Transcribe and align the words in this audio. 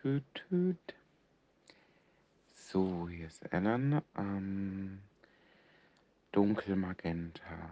tüt, 0.00 0.24
tüt. 0.34 0.94
So, 2.54 3.08
hier 3.08 3.26
ist 3.26 3.42
Ellen. 3.52 4.00
Ähm, 4.16 5.02
Dunkelmagenta. 6.32 7.70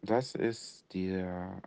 Das 0.00 0.34
ist 0.34 0.86
der 0.94 1.60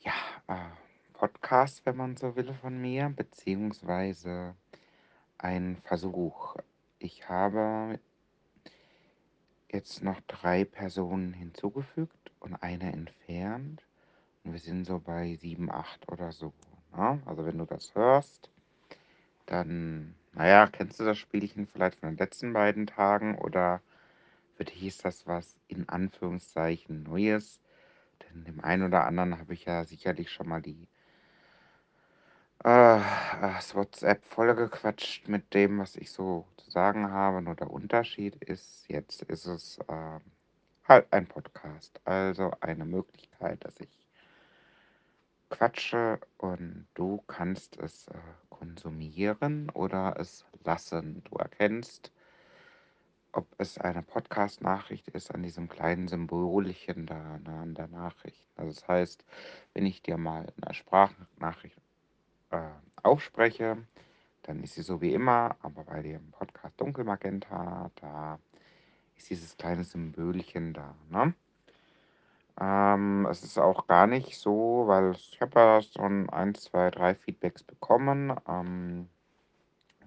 ja, 0.00 0.12
äh, 0.48 1.14
Podcast, 1.14 1.86
wenn 1.86 1.96
man 1.96 2.16
so 2.16 2.36
will, 2.36 2.52
von 2.52 2.78
mir, 2.78 3.08
beziehungsweise 3.08 4.54
ein 5.38 5.78
Versuch. 5.84 6.56
Ich 6.98 7.28
habe 7.28 7.98
jetzt 9.72 10.02
noch 10.02 10.20
drei 10.26 10.64
Personen 10.66 11.32
hinzugefügt 11.32 12.32
und 12.40 12.54
eine 12.56 12.92
entfernt. 12.92 13.82
Und 14.42 14.52
wir 14.52 14.60
sind 14.60 14.84
so 14.84 14.98
bei 14.98 15.36
sieben, 15.36 15.70
acht 15.70 16.06
oder 16.12 16.32
so. 16.32 16.52
Ne? 16.96 17.20
Also 17.26 17.44
wenn 17.44 17.58
du 17.58 17.64
das 17.64 17.94
hörst, 17.94 18.50
dann, 19.46 20.14
naja, 20.32 20.66
kennst 20.66 21.00
du 21.00 21.04
das 21.04 21.18
Spielchen 21.18 21.66
vielleicht 21.66 22.00
von 22.00 22.10
den 22.10 22.18
letzten 22.18 22.52
beiden 22.52 22.86
Tagen 22.86 23.36
oder 23.38 23.80
für 24.56 24.64
dich 24.64 24.84
ist 24.84 25.04
das 25.04 25.26
was 25.26 25.56
in 25.68 25.88
Anführungszeichen 25.88 27.02
Neues? 27.02 27.60
Denn 28.22 28.44
dem 28.44 28.60
einen 28.60 28.84
oder 28.84 29.04
anderen 29.04 29.38
habe 29.38 29.54
ich 29.54 29.64
ja 29.64 29.84
sicherlich 29.84 30.30
schon 30.30 30.48
mal 30.48 30.62
die 30.62 30.88
äh, 32.64 33.00
das 33.40 33.74
WhatsApp 33.74 34.24
vollgequatscht 34.24 35.28
mit 35.28 35.52
dem, 35.54 35.78
was 35.78 35.96
ich 35.96 36.10
so 36.10 36.46
zu 36.56 36.70
sagen 36.70 37.10
habe. 37.10 37.42
Nur 37.42 37.54
der 37.54 37.70
Unterschied 37.70 38.36
ist, 38.36 38.88
jetzt 38.88 39.22
ist 39.22 39.46
es 39.46 39.78
äh, 39.88 40.20
halt 40.88 41.06
ein 41.12 41.26
Podcast. 41.26 42.00
Also 42.04 42.52
eine 42.60 42.84
Möglichkeit, 42.84 43.64
dass 43.64 43.78
ich 43.80 44.03
quatsche 45.54 46.18
und 46.38 46.88
du 46.94 47.22
kannst 47.28 47.76
es 47.78 48.08
äh, 48.08 48.14
konsumieren 48.50 49.70
oder 49.70 50.16
es 50.18 50.44
lassen. 50.64 51.22
Du 51.30 51.36
erkennst, 51.36 52.10
ob 53.30 53.46
es 53.58 53.78
eine 53.78 54.02
Podcast-Nachricht 54.02 55.08
ist 55.10 55.32
an 55.32 55.44
diesem 55.44 55.68
kleinen 55.68 56.08
Symbolchen 56.08 57.06
da 57.06 57.38
ne, 57.38 57.56
an 57.60 57.74
der 57.74 57.86
Nachricht. 57.86 58.48
Also 58.56 58.72
das 58.72 58.88
heißt, 58.88 59.24
wenn 59.74 59.86
ich 59.86 60.02
dir 60.02 60.16
mal 60.16 60.52
eine 60.60 60.74
Sprachnachricht 60.74 61.80
äh, 62.50 62.70
aufspreche, 63.04 63.76
dann 64.42 64.60
ist 64.60 64.74
sie 64.74 64.82
so 64.82 65.00
wie 65.00 65.14
immer, 65.14 65.56
aber 65.62 65.84
bei 65.84 66.02
dem 66.02 66.32
Podcast 66.32 66.80
Dunkelmagenta, 66.80 67.92
da 67.94 68.40
ist 69.16 69.30
dieses 69.30 69.56
kleine 69.56 69.84
Symbolchen 69.84 70.72
da. 70.72 70.96
Ne? 71.10 71.32
Ähm, 72.60 73.26
es 73.30 73.42
ist 73.42 73.58
auch 73.58 73.86
gar 73.86 74.06
nicht 74.06 74.38
so, 74.38 74.84
weil 74.86 75.12
ich 75.12 75.40
habe 75.40 75.58
ja 75.58 75.82
schon 75.82 76.30
ein, 76.30 76.54
zwei, 76.54 76.90
drei 76.90 77.14
Feedbacks 77.14 77.62
bekommen. 77.62 78.34
Ähm, 78.48 79.08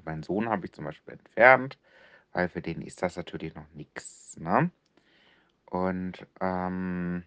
meinen 0.05 0.23
Sohn 0.23 0.49
habe 0.49 0.65
ich 0.65 0.73
zum 0.73 0.85
Beispiel 0.85 1.13
entfernt, 1.13 1.77
weil 2.33 2.49
für 2.49 2.61
den 2.61 2.81
ist 2.81 3.01
das 3.03 3.17
natürlich 3.17 3.53
noch 3.53 3.67
nichts. 3.73 4.37
Ne? 4.39 4.71
Und 5.65 6.25
ähm, 6.39 7.23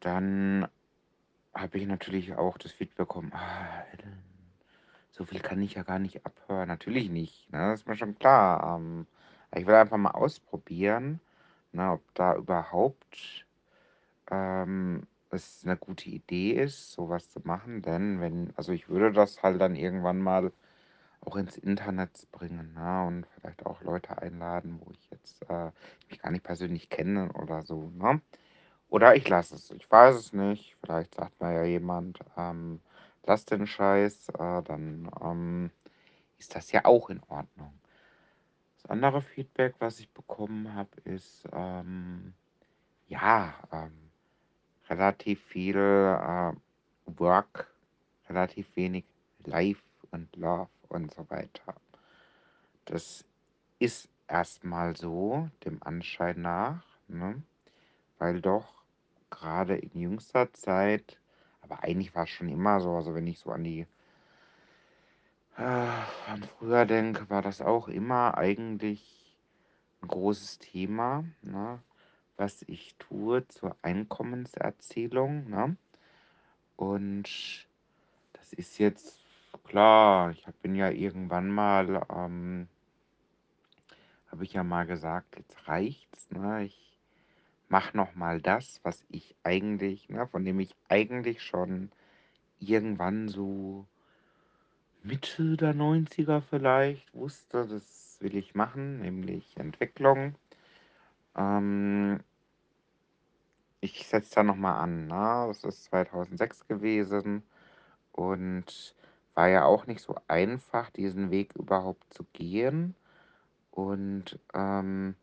dann 0.00 0.68
habe 1.54 1.78
ich 1.78 1.86
natürlich 1.86 2.34
auch 2.34 2.58
das 2.58 2.72
Feedback 2.72 2.98
bekommen, 2.98 3.32
ah, 3.34 3.84
so 5.10 5.24
viel 5.24 5.40
kann 5.40 5.62
ich 5.62 5.74
ja 5.74 5.82
gar 5.82 5.98
nicht 5.98 6.26
abhören. 6.26 6.68
Natürlich 6.68 7.08
nicht, 7.08 7.50
ne? 7.50 7.70
Das 7.70 7.80
ist 7.80 7.88
mir 7.88 7.96
schon 7.96 8.18
klar. 8.18 8.76
Ähm, 8.76 9.06
ich 9.54 9.66
will 9.66 9.74
einfach 9.74 9.96
mal 9.96 10.10
ausprobieren, 10.10 11.20
ne, 11.72 11.92
ob 11.92 12.02
da 12.14 12.34
überhaupt 12.36 13.45
ähm, 14.30 15.06
es 15.30 15.62
eine 15.64 15.76
gute 15.76 16.08
Idee 16.08 16.52
ist, 16.52 16.92
sowas 16.92 17.30
zu 17.30 17.40
machen. 17.44 17.82
Denn 17.82 18.20
wenn, 18.20 18.52
also 18.56 18.72
ich 18.72 18.88
würde 18.88 19.12
das 19.12 19.42
halt 19.42 19.60
dann 19.60 19.76
irgendwann 19.76 20.20
mal 20.20 20.52
auch 21.24 21.36
ins 21.36 21.56
Internet 21.56 22.26
bringen, 22.32 22.74
ne? 22.74 23.04
Und 23.06 23.26
vielleicht 23.26 23.66
auch 23.66 23.82
Leute 23.82 24.18
einladen, 24.18 24.80
wo 24.84 24.92
ich 24.92 25.10
jetzt 25.10 25.42
äh, 25.50 25.70
mich 26.08 26.20
gar 26.20 26.30
nicht 26.30 26.44
persönlich 26.44 26.88
kenne 26.88 27.32
oder 27.32 27.62
so, 27.62 27.90
ne? 27.96 28.20
Oder 28.88 29.16
ich 29.16 29.28
lasse 29.28 29.56
es. 29.56 29.70
Ich 29.72 29.90
weiß 29.90 30.16
es 30.16 30.32
nicht. 30.32 30.76
Vielleicht 30.82 31.14
sagt 31.16 31.40
mir 31.40 31.52
ja 31.52 31.64
jemand, 31.64 32.20
ähm, 32.36 32.80
lass 33.24 33.44
den 33.44 33.66
Scheiß, 33.66 34.28
äh, 34.30 34.62
dann 34.62 35.10
ähm, 35.20 35.70
ist 36.38 36.54
das 36.54 36.70
ja 36.72 36.84
auch 36.84 37.10
in 37.10 37.20
Ordnung. 37.28 37.72
Das 38.76 38.90
andere 38.90 39.22
Feedback, 39.22 39.74
was 39.80 39.98
ich 39.98 40.08
bekommen 40.10 40.74
habe, 40.74 40.90
ist, 41.04 41.44
ähm, 41.52 42.34
ja, 43.08 43.54
ähm, 43.72 44.05
relativ 44.88 45.42
viel 45.44 45.76
äh, 45.76 46.52
Work, 47.18 47.68
relativ 48.28 48.74
wenig 48.76 49.04
Life 49.44 49.82
und 50.10 50.34
Love 50.36 50.68
und 50.88 51.12
so 51.14 51.28
weiter. 51.30 51.74
Das 52.84 53.24
ist 53.78 54.08
erstmal 54.28 54.96
so, 54.96 55.48
dem 55.64 55.82
Anschein 55.82 56.42
nach, 56.42 56.84
ne? 57.08 57.42
weil 58.18 58.40
doch 58.40 58.82
gerade 59.30 59.76
in 59.76 60.00
jüngster 60.00 60.52
Zeit, 60.52 61.18
aber 61.62 61.82
eigentlich 61.82 62.14
war 62.14 62.24
es 62.24 62.30
schon 62.30 62.48
immer 62.48 62.80
so, 62.80 62.94
also 62.94 63.14
wenn 63.14 63.26
ich 63.26 63.38
so 63.38 63.50
an 63.50 63.64
die 63.64 63.86
äh, 65.56 65.62
an 65.62 66.42
früher 66.58 66.84
denke, 66.84 67.28
war 67.30 67.42
das 67.42 67.60
auch 67.60 67.88
immer 67.88 68.36
eigentlich 68.36 69.36
ein 70.02 70.08
großes 70.08 70.58
Thema, 70.58 71.24
ne? 71.42 71.80
Was 72.36 72.62
ich 72.68 72.94
tue 72.98 73.46
zur 73.48 73.76
Einkommenserzielung. 73.82 75.48
Ne? 75.48 75.76
Und 76.76 77.66
das 78.32 78.52
ist 78.52 78.78
jetzt 78.78 79.18
klar, 79.64 80.30
ich 80.30 80.44
bin 80.62 80.74
ja 80.74 80.90
irgendwann 80.90 81.48
mal, 81.50 82.06
ähm, 82.14 82.68
habe 84.30 84.44
ich 84.44 84.52
ja 84.52 84.62
mal 84.62 84.86
gesagt, 84.86 85.36
jetzt 85.36 85.68
reicht's. 85.68 86.30
Ne? 86.30 86.64
Ich 86.64 86.86
mache 87.68 87.96
noch 87.96 88.14
mal 88.14 88.40
das, 88.40 88.80
was 88.82 89.04
ich 89.08 89.34
eigentlich, 89.42 90.08
ne, 90.08 90.26
von 90.26 90.44
dem 90.44 90.60
ich 90.60 90.74
eigentlich 90.88 91.42
schon 91.42 91.90
irgendwann 92.58 93.28
so 93.28 93.86
Mitte 95.02 95.56
der 95.56 95.74
90er 95.74 96.40
vielleicht 96.40 97.14
wusste, 97.14 97.66
das 97.66 98.18
will 98.20 98.36
ich 98.36 98.54
machen, 98.54 99.00
nämlich 99.00 99.56
Entwicklung. 99.56 100.34
Ähm, 101.36 102.20
ich 103.80 104.06
setze 104.06 104.36
da 104.36 104.42
nochmal 104.42 104.80
an. 104.80 105.06
Ne? 105.06 105.44
Das 105.48 105.64
ist 105.64 105.84
2006 105.84 106.66
gewesen 106.68 107.42
und 108.12 108.94
war 109.34 109.48
ja 109.48 109.64
auch 109.64 109.86
nicht 109.86 110.00
so 110.00 110.16
einfach, 110.28 110.90
diesen 110.90 111.30
Weg 111.30 111.54
überhaupt 111.54 112.12
zu 112.14 112.24
gehen. 112.32 112.94
Und 113.70 114.38
ähm, 114.54 115.14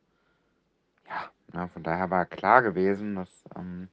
ja, 1.07 1.31
na, 1.51 1.67
von 1.67 1.83
daher 1.83 2.11
war 2.11 2.25
klar 2.25 2.61
gewesen, 2.61 3.15
dass 3.15 3.43
ähm, 3.55 3.89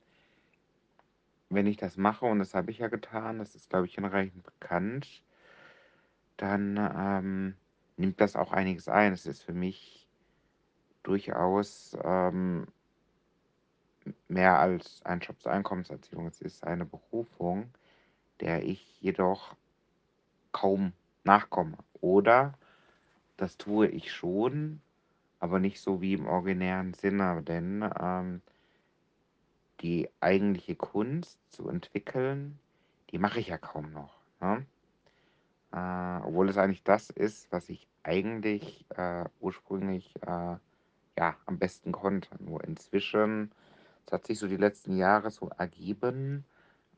wenn 1.49 1.67
ich 1.67 1.79
das 1.79 1.97
mache, 1.97 2.27
und 2.27 2.39
das 2.39 2.55
habe 2.55 2.71
ich 2.71 2.79
ja 2.79 2.89
getan, 2.89 3.39
das 3.39 3.55
ist, 3.55 3.71
glaube 3.71 3.87
ich, 3.87 3.95
hinreichend 3.95 4.45
bekannt, 4.45 5.23
dann 6.37 6.77
ähm, 6.97 7.57
nimmt 7.97 8.21
das 8.21 8.37
auch 8.37 8.53
einiges 8.53 8.89
ein. 8.89 9.13
Es 9.13 9.27
ist 9.27 9.43
für 9.43 9.53
mich 9.53 10.00
durchaus 11.03 11.97
ähm, 12.03 12.67
mehr 14.29 14.59
als 14.59 15.01
ein 15.05 15.21
Job 15.21 15.41
zur 15.41 15.53
Einkommenserzielung. 15.53 16.27
Es 16.27 16.41
ist 16.41 16.65
eine 16.65 16.85
Berufung, 16.85 17.71
der 18.41 18.65
ich 18.65 19.01
jedoch 19.01 19.55
kaum 20.53 20.93
nachkomme. 21.25 21.77
Oder 22.01 22.55
das 23.37 23.57
tue 23.57 23.89
ich 23.89 24.13
schon, 24.13 24.81
aber 25.39 25.59
nicht 25.59 25.81
so 25.81 26.01
wie 26.01 26.15
im 26.15 26.27
originären 26.27 26.95
Sinne, 26.95 27.43
denn 27.43 27.89
ähm, 27.99 28.43
die 29.81 30.09
eigentliche 30.21 30.77
Kunst 30.77 31.39
zu 31.51 31.69
entwickeln, 31.69 32.59
die 33.11 33.19
mache 33.19 33.41
ich 33.41 33.49
ja 33.49 33.59
kaum 33.59 33.93
noch. 33.93 34.21
Ne? 34.41 34.67
Äh, 35.73 36.27
obwohl 36.27 36.49
es 36.49 36.59
eigentlich 36.59 36.83
das 36.83 37.11
ist, 37.11 37.51
was 37.53 37.69
ich 37.69 37.87
eigentlich 38.03 38.85
äh, 38.97 39.25
ursprünglich 39.41 40.15
äh, 40.23 40.57
ja, 41.19 41.37
am 41.47 41.59
besten 41.59 41.93
konnte. 41.93 42.31
Nur 42.43 42.65
inzwischen, 42.65 43.53
es 44.07 44.13
hat 44.13 44.27
sich 44.27 44.39
so 44.39 44.49
die 44.49 44.57
letzten 44.57 44.97
Jahre 44.97 45.31
so 45.31 45.51
ergeben, 45.59 46.45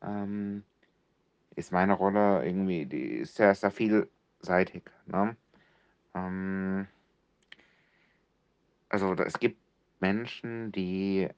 ähm, 0.03 0.65
ist 1.55 1.73
meine 1.73 1.95
Rolle 1.95 2.45
irgendwie, 2.45 2.87
die 2.87 3.17
ist 3.19 3.39
ja 3.39 3.55
sehr 3.55 3.71
vielseitig. 3.71 4.85
Ne? 5.07 5.37
Ähm, 6.15 6.87
also 8.89 9.15
es 9.15 9.39
gibt 9.39 9.59
Menschen, 10.01 10.73
die 10.73 11.29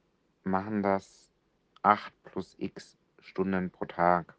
machen 0.43 0.83
das 0.83 1.29
8 1.81 2.13
plus 2.23 2.55
x 2.57 2.97
Stunden 3.19 3.69
pro 3.71 3.85
Tag. 3.85 4.35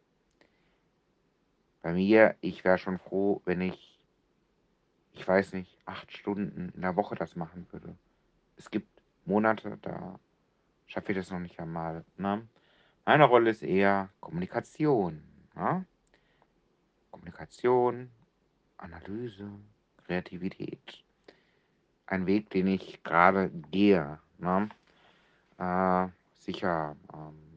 Bei 1.81 1.93
mir, 1.93 2.35
ich 2.41 2.63
wäre 2.63 2.77
schon 2.77 2.99
froh, 2.99 3.41
wenn 3.45 3.61
ich, 3.61 3.99
ich 5.13 5.27
weiß 5.27 5.53
nicht, 5.53 5.77
acht 5.85 6.11
Stunden 6.11 6.71
in 6.75 6.81
der 6.81 6.95
Woche 6.95 7.15
das 7.15 7.35
machen 7.35 7.67
würde. 7.71 7.95
Es 8.57 8.69
gibt 8.71 8.89
Monate, 9.25 9.77
da 9.81 10.19
schaffe 10.87 11.11
ich 11.11 11.17
das 11.17 11.31
noch 11.31 11.39
nicht 11.39 11.59
einmal. 11.59 12.03
Ne? 12.17 12.47
Meine 13.05 13.25
Rolle 13.25 13.51
ist 13.51 13.63
eher 13.63 14.09
Kommunikation. 14.19 15.21
Ne? 15.55 15.85
Kommunikation, 17.11 18.09
Analyse, 18.77 19.49
Kreativität. 20.05 21.03
Ein 22.05 22.25
Weg, 22.25 22.49
den 22.49 22.67
ich 22.67 23.03
gerade 23.03 23.49
gehe. 23.71 24.19
Ne? 24.39 24.69
Äh, 25.57 26.07
sicher. 26.35 26.95
Ähm, 27.13 27.47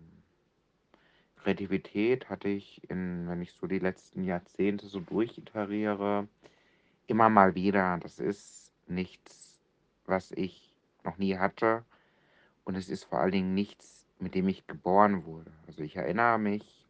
Kreativität 1.36 2.28
hatte 2.28 2.48
ich, 2.48 2.88
in, 2.90 3.28
wenn 3.28 3.40
ich 3.40 3.52
so 3.52 3.66
die 3.66 3.78
letzten 3.78 4.24
Jahrzehnte 4.24 4.86
so 4.86 5.00
durchiteriere, 5.00 6.28
immer 7.06 7.28
mal 7.28 7.54
wieder. 7.54 7.98
Das 8.02 8.18
ist 8.18 8.72
nichts, 8.86 9.58
was 10.06 10.32
ich 10.32 10.69
noch 11.04 11.18
nie 11.18 11.36
hatte. 11.38 11.84
Und 12.64 12.76
es 12.76 12.88
ist 12.88 13.04
vor 13.04 13.20
allen 13.20 13.32
Dingen 13.32 13.54
nichts, 13.54 14.06
mit 14.18 14.34
dem 14.34 14.48
ich 14.48 14.66
geboren 14.66 15.24
wurde. 15.24 15.50
Also 15.66 15.82
ich 15.82 15.96
erinnere 15.96 16.38
mich 16.38 16.86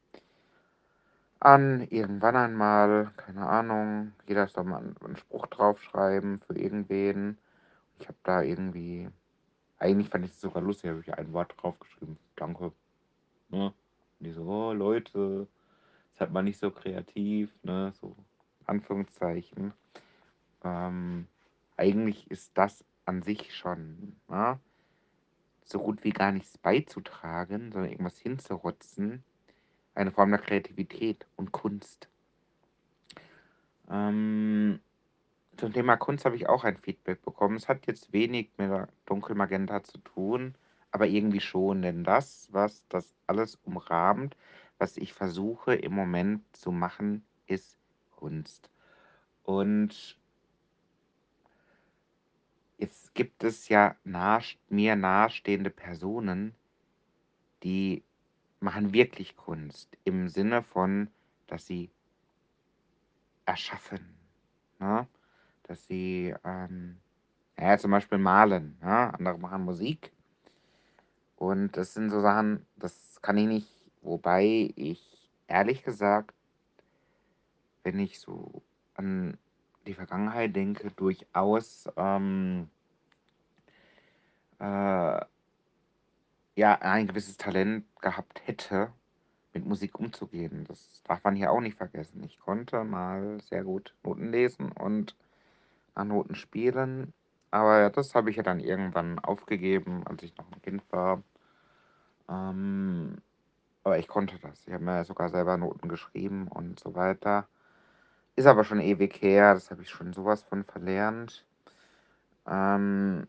an 1.38 1.86
irgendwann 1.88 2.36
einmal, 2.36 3.12
keine 3.16 3.46
Ahnung, 3.46 4.12
jeder 4.26 4.46
soll 4.46 4.64
mal 4.64 4.82
einen 5.02 5.16
Spruch 5.16 5.46
draufschreiben 5.46 6.40
für 6.40 6.58
irgendwen. 6.58 7.38
Ich 7.98 8.08
habe 8.08 8.18
da 8.24 8.42
irgendwie, 8.42 9.08
eigentlich 9.78 10.10
fand 10.10 10.24
ich 10.24 10.32
es 10.32 10.40
sogar 10.40 10.62
lustig, 10.62 10.90
habe 10.90 11.00
ich 11.00 11.14
ein 11.14 11.32
Wort 11.32 11.54
draufgeschrieben. 11.56 12.18
Danke. 12.36 12.72
Ne? 13.48 13.66
Und 13.66 13.74
die 14.26 14.32
so, 14.32 14.42
oh 14.42 14.72
Leute, 14.72 15.46
halt 16.20 16.32
mal 16.32 16.42
nicht 16.42 16.58
so 16.58 16.70
kreativ, 16.70 17.50
ne? 17.62 17.92
So 18.00 18.14
Anführungszeichen. 18.66 19.72
Ähm, 20.62 21.26
eigentlich 21.76 22.30
ist 22.30 22.52
das 22.54 22.84
an 23.10 23.22
sich 23.22 23.54
schon 23.54 24.16
ne? 24.28 24.58
so 25.64 25.80
gut 25.80 26.04
wie 26.04 26.10
gar 26.10 26.32
nichts 26.32 26.56
beizutragen, 26.58 27.72
sondern 27.72 27.90
irgendwas 27.90 28.18
hinzurotzen. 28.18 29.24
Eine 29.94 30.12
Form 30.12 30.30
der 30.30 30.40
Kreativität 30.40 31.26
und 31.36 31.50
Kunst. 31.50 32.08
Ähm, 33.90 34.80
zum 35.56 35.72
Thema 35.72 35.96
Kunst 35.96 36.24
habe 36.24 36.36
ich 36.36 36.48
auch 36.48 36.62
ein 36.62 36.76
Feedback 36.76 37.22
bekommen. 37.22 37.56
Es 37.56 37.68
hat 37.68 37.86
jetzt 37.86 38.12
wenig 38.12 38.50
mit 38.56 38.70
Dunkelmagenta 39.06 39.82
zu 39.82 39.98
tun, 39.98 40.54
aber 40.92 41.06
irgendwie 41.06 41.40
schon, 41.40 41.82
denn 41.82 42.04
das, 42.04 42.48
was 42.52 42.86
das 42.88 43.12
alles 43.26 43.58
umrahmt, 43.64 44.36
was 44.78 44.96
ich 44.96 45.12
versuche 45.12 45.74
im 45.74 45.92
Moment 45.92 46.44
zu 46.56 46.70
machen, 46.70 47.24
ist 47.46 47.76
Kunst. 48.12 48.70
Und 49.42 50.19
jetzt 52.80 53.14
gibt 53.14 53.44
es 53.44 53.68
ja 53.68 53.94
nah, 54.04 54.40
mir 54.68 54.96
nahestehende 54.96 55.70
Personen, 55.70 56.54
die 57.62 58.02
machen 58.58 58.92
wirklich 58.92 59.36
Kunst 59.36 59.96
im 60.04 60.28
Sinne 60.28 60.62
von, 60.62 61.08
dass 61.46 61.66
sie 61.66 61.90
erschaffen, 63.44 64.16
ne? 64.78 65.06
dass 65.64 65.86
sie 65.86 66.34
ähm, 66.44 66.98
ja, 67.58 67.76
zum 67.76 67.90
Beispiel 67.90 68.18
malen, 68.18 68.78
ne? 68.80 69.12
andere 69.12 69.38
machen 69.38 69.64
Musik. 69.64 70.12
Und 71.36 71.76
das 71.76 71.94
sind 71.94 72.10
so 72.10 72.20
Sachen, 72.20 72.66
das 72.76 73.20
kann 73.22 73.36
ich 73.36 73.46
nicht, 73.46 73.68
wobei 74.02 74.72
ich 74.76 75.30
ehrlich 75.46 75.82
gesagt, 75.82 76.34
wenn 77.82 77.98
ich 77.98 78.20
so 78.20 78.62
an 78.94 79.38
die 79.90 79.94
Vergangenheit 79.94 80.54
denke, 80.54 80.92
durchaus 80.92 81.88
ähm, 81.96 82.70
äh, 84.60 85.20
ja, 86.54 86.74
ein 86.80 87.08
gewisses 87.08 87.36
Talent 87.36 87.84
gehabt 88.00 88.40
hätte, 88.46 88.92
mit 89.52 89.66
Musik 89.66 89.98
umzugehen. 89.98 90.64
Das 90.68 91.02
darf 91.02 91.24
man 91.24 91.34
hier 91.34 91.50
auch 91.50 91.60
nicht 91.60 91.76
vergessen. 91.76 92.22
Ich 92.22 92.38
konnte 92.38 92.84
mal 92.84 93.40
sehr 93.40 93.64
gut 93.64 93.96
Noten 94.04 94.30
lesen 94.30 94.70
und 94.70 95.16
nach 95.96 96.04
Noten 96.04 96.36
spielen, 96.36 97.12
aber 97.50 97.90
das 97.90 98.14
habe 98.14 98.30
ich 98.30 98.36
ja 98.36 98.44
dann 98.44 98.60
irgendwann 98.60 99.18
aufgegeben, 99.18 100.06
als 100.06 100.22
ich 100.22 100.36
noch 100.36 100.46
ein 100.52 100.62
Kind 100.62 100.84
war. 100.92 101.20
Ähm, 102.28 103.16
aber 103.82 103.98
ich 103.98 104.06
konnte 104.06 104.38
das. 104.38 104.68
Ich 104.68 104.72
habe 104.72 104.84
mir 104.84 105.04
sogar 105.04 105.30
selber 105.30 105.56
Noten 105.56 105.88
geschrieben 105.88 106.46
und 106.46 106.78
so 106.78 106.94
weiter. 106.94 107.48
Ist 108.36 108.46
aber 108.46 108.64
schon 108.64 108.80
ewig 108.80 109.20
her, 109.22 109.54
das 109.54 109.70
habe 109.70 109.82
ich 109.82 109.90
schon 109.90 110.12
sowas 110.12 110.42
von 110.42 110.64
verlernt. 110.64 111.44
Ähm, 112.46 113.26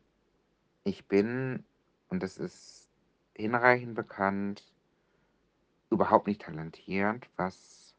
ich 0.84 1.08
bin, 1.08 1.64
und 2.10 2.24
das 2.24 2.38
ist 2.38 2.88
hinreichend 3.36 3.96
bekannt, 3.96 4.64
überhaupt 5.90 6.28
nicht 6.28 6.42
talentiert, 6.42 7.30
was 7.36 7.96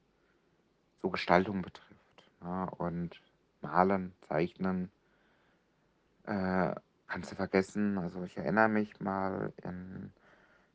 so 1.00 1.10
Gestaltung 1.10 1.62
betrifft. 1.62 2.30
Ne? 2.40 2.68
Und 2.78 3.20
Malen, 3.60 4.12
Zeichnen, 4.28 4.90
äh, 6.24 6.74
kannst 7.06 7.32
du 7.32 7.36
vergessen. 7.36 7.98
Also 7.98 8.24
ich 8.24 8.36
erinnere 8.36 8.68
mich 8.68 9.00
mal, 9.00 9.52
in, 9.62 10.12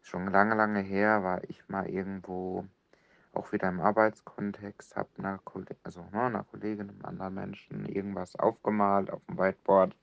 schon 0.01 0.27
lange, 0.31 0.55
lange 0.55 0.81
her 0.81 1.23
war 1.23 1.43
ich 1.49 1.67
mal 1.67 1.89
irgendwo, 1.89 2.65
auch 3.37 3.51
wieder 3.51 3.69
im 3.69 3.79
Arbeitskontext, 3.79 4.95
habe 4.95 5.09
einer, 5.17 5.39
also, 5.83 6.01
ne, 6.11 6.23
einer 6.23 6.43
Kollegin, 6.43 6.89
einem 6.89 7.05
anderen 7.05 7.33
Menschen 7.35 7.85
irgendwas 7.85 8.35
aufgemalt 8.35 9.09
auf 9.11 9.25
dem 9.25 9.37
Whiteboard. 9.37 9.95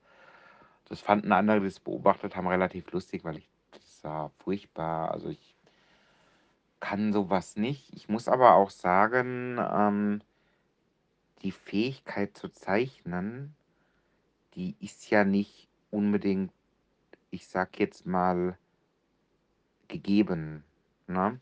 Das 0.89 1.01
fanden 1.01 1.33
andere, 1.33 1.61
die 1.61 1.67
es 1.67 1.81
beobachtet 1.81 2.37
haben, 2.37 2.47
relativ 2.47 2.91
lustig, 2.93 3.25
weil 3.25 3.39
ich 3.39 3.49
das 3.75 4.05
war 4.05 4.31
furchtbar. 4.39 5.11
Also 5.11 5.29
ich 5.29 5.57
kann 6.81 7.13
sowas 7.13 7.57
nicht. 7.57 7.93
Ich 7.93 8.09
muss 8.09 8.29
aber 8.29 8.55
auch 8.55 8.71
sagen, 8.71 9.59
ähm, 9.59 10.21
die 11.43 11.53
Fähigkeit 11.53 12.37
zu 12.37 12.49
zeichnen, 12.49 13.55
die 14.55 14.77
ist 14.81 15.11
ja 15.11 15.25
nicht 15.25 15.69
unbedingt, 15.91 16.53
ich 17.31 17.49
sag 17.49 17.79
jetzt 17.79 18.07
mal, 18.07 18.57
gegeben. 19.89 20.65
Ne? 21.07 21.41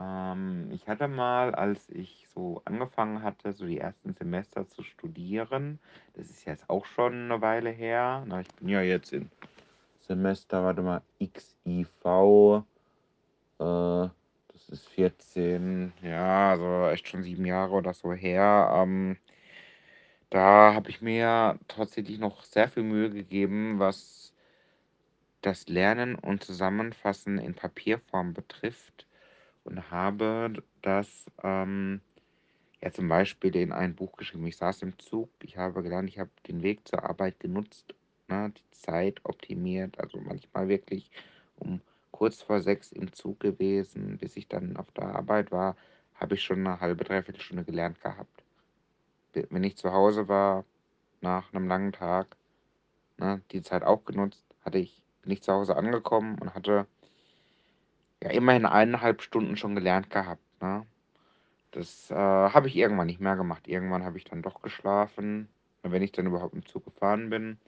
Ähm, 0.00 0.70
ich 0.72 0.88
hatte 0.88 1.08
mal, 1.08 1.54
als 1.54 1.88
ich 1.90 2.26
so 2.34 2.62
angefangen 2.64 3.22
hatte, 3.22 3.52
so 3.52 3.66
die 3.66 3.78
ersten 3.78 4.14
Semester 4.14 4.68
zu 4.68 4.82
studieren, 4.82 5.78
das 6.14 6.30
ist 6.30 6.44
jetzt 6.44 6.68
auch 6.70 6.84
schon 6.86 7.14
eine 7.30 7.40
Weile 7.40 7.70
her. 7.70 8.24
Na, 8.26 8.40
ich 8.40 8.48
bin 8.54 8.68
ja 8.68 8.82
jetzt 8.82 9.12
in 9.12 9.30
Semester, 10.00 10.64
warte 10.64 10.82
mal, 10.82 11.02
XIV. 11.20 12.64
Äh, 13.58 14.08
das 14.52 14.68
ist 14.70 14.88
14, 14.88 15.92
ja, 16.02 16.50
also 16.50 16.88
echt 16.88 17.08
schon 17.08 17.22
sieben 17.22 17.44
Jahre 17.44 17.72
oder 17.72 17.94
so 17.94 18.12
her. 18.12 18.70
Ähm, 18.74 19.16
da 20.30 20.74
habe 20.74 20.90
ich 20.90 21.00
mir 21.00 21.58
tatsächlich 21.68 22.18
noch 22.18 22.42
sehr 22.42 22.68
viel 22.68 22.82
Mühe 22.82 23.10
gegeben, 23.10 23.78
was 23.78 24.32
das 25.42 25.68
Lernen 25.68 26.14
und 26.16 26.44
Zusammenfassen 26.44 27.38
in 27.38 27.54
Papierform 27.54 28.34
betrifft 28.34 29.07
und 29.68 29.90
habe 29.90 30.52
das 30.82 31.26
ähm, 31.42 32.00
ja 32.80 32.90
zum 32.92 33.08
Beispiel 33.08 33.54
in 33.56 33.72
ein 33.72 33.94
Buch 33.94 34.16
geschrieben. 34.16 34.46
Ich 34.46 34.56
saß 34.56 34.82
im 34.82 34.98
Zug, 34.98 35.28
ich 35.42 35.58
habe 35.58 35.82
gelernt, 35.82 36.08
ich 36.08 36.18
habe 36.18 36.30
den 36.46 36.62
Weg 36.62 36.88
zur 36.88 37.04
Arbeit 37.04 37.38
genutzt, 37.38 37.94
ne, 38.28 38.52
die 38.56 38.78
Zeit 38.78 39.20
optimiert, 39.24 39.98
also 40.00 40.18
manchmal 40.18 40.68
wirklich 40.68 41.10
um 41.56 41.80
kurz 42.12 42.40
vor 42.42 42.60
sechs 42.60 42.92
im 42.92 43.12
Zug 43.12 43.40
gewesen, 43.40 44.18
bis 44.18 44.36
ich 44.36 44.48
dann 44.48 44.76
auf 44.76 44.90
der 44.92 45.14
Arbeit 45.14 45.52
war, 45.52 45.76
habe 46.14 46.34
ich 46.34 46.42
schon 46.42 46.66
eine 46.66 46.80
halbe, 46.80 47.04
dreiviertel 47.04 47.40
Stunde 47.40 47.64
gelernt 47.64 48.00
gehabt. 48.00 48.42
Wenn 49.32 49.62
ich 49.64 49.76
zu 49.76 49.92
Hause 49.92 50.28
war, 50.28 50.64
nach 51.20 51.52
einem 51.52 51.68
langen 51.68 51.92
Tag, 51.92 52.36
ne, 53.18 53.42
die 53.52 53.62
Zeit 53.62 53.82
auch 53.84 54.04
genutzt, 54.04 54.42
hatte 54.64 54.78
ich, 54.78 55.02
bin 55.22 55.32
ich 55.32 55.42
zu 55.42 55.52
Hause 55.52 55.76
angekommen 55.76 56.38
und 56.38 56.54
hatte 56.54 56.86
ja 58.22 58.30
immerhin 58.30 58.66
eineinhalb 58.66 59.22
Stunden 59.22 59.56
schon 59.56 59.74
gelernt 59.74 60.10
gehabt. 60.10 60.42
Ne? 60.60 60.86
Das 61.70 62.10
äh, 62.10 62.14
habe 62.14 62.68
ich 62.68 62.76
irgendwann 62.76 63.06
nicht 63.06 63.20
mehr 63.20 63.36
gemacht. 63.36 63.68
Irgendwann 63.68 64.04
habe 64.04 64.18
ich 64.18 64.24
dann 64.24 64.42
doch 64.42 64.62
geschlafen, 64.62 65.48
wenn 65.82 66.02
ich 66.02 66.12
dann 66.12 66.26
überhaupt 66.26 66.54
im 66.54 66.66
Zug 66.66 66.84
gefahren 66.84 67.30
bin. 67.30 67.58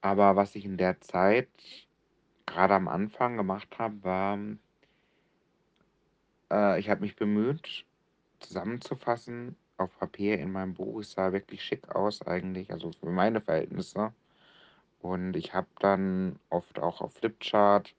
Aber 0.00 0.36
was 0.36 0.54
ich 0.54 0.64
in 0.64 0.76
der 0.76 1.00
Zeit 1.00 1.48
gerade 2.46 2.74
am 2.74 2.88
Anfang 2.88 3.36
gemacht 3.36 3.78
habe, 3.78 4.04
war, 4.04 4.38
äh, 6.50 6.78
ich 6.78 6.90
habe 6.90 7.00
mich 7.00 7.16
bemüht, 7.16 7.84
zusammenzufassen 8.40 9.56
auf 9.76 9.98
Papier 9.98 10.38
in 10.38 10.52
meinem 10.52 10.74
Buch. 10.74 11.00
Es 11.00 11.12
sah 11.12 11.32
wirklich 11.32 11.62
schick 11.62 11.88
aus 11.94 12.22
eigentlich, 12.22 12.70
also 12.70 12.92
für 12.92 13.10
meine 13.10 13.40
Verhältnisse. 13.40 14.12
Und 15.00 15.36
ich 15.36 15.52
habe 15.52 15.66
dann 15.80 16.38
oft 16.48 16.78
auch 16.78 17.00
auf 17.00 17.14
Flipchart 17.14 17.94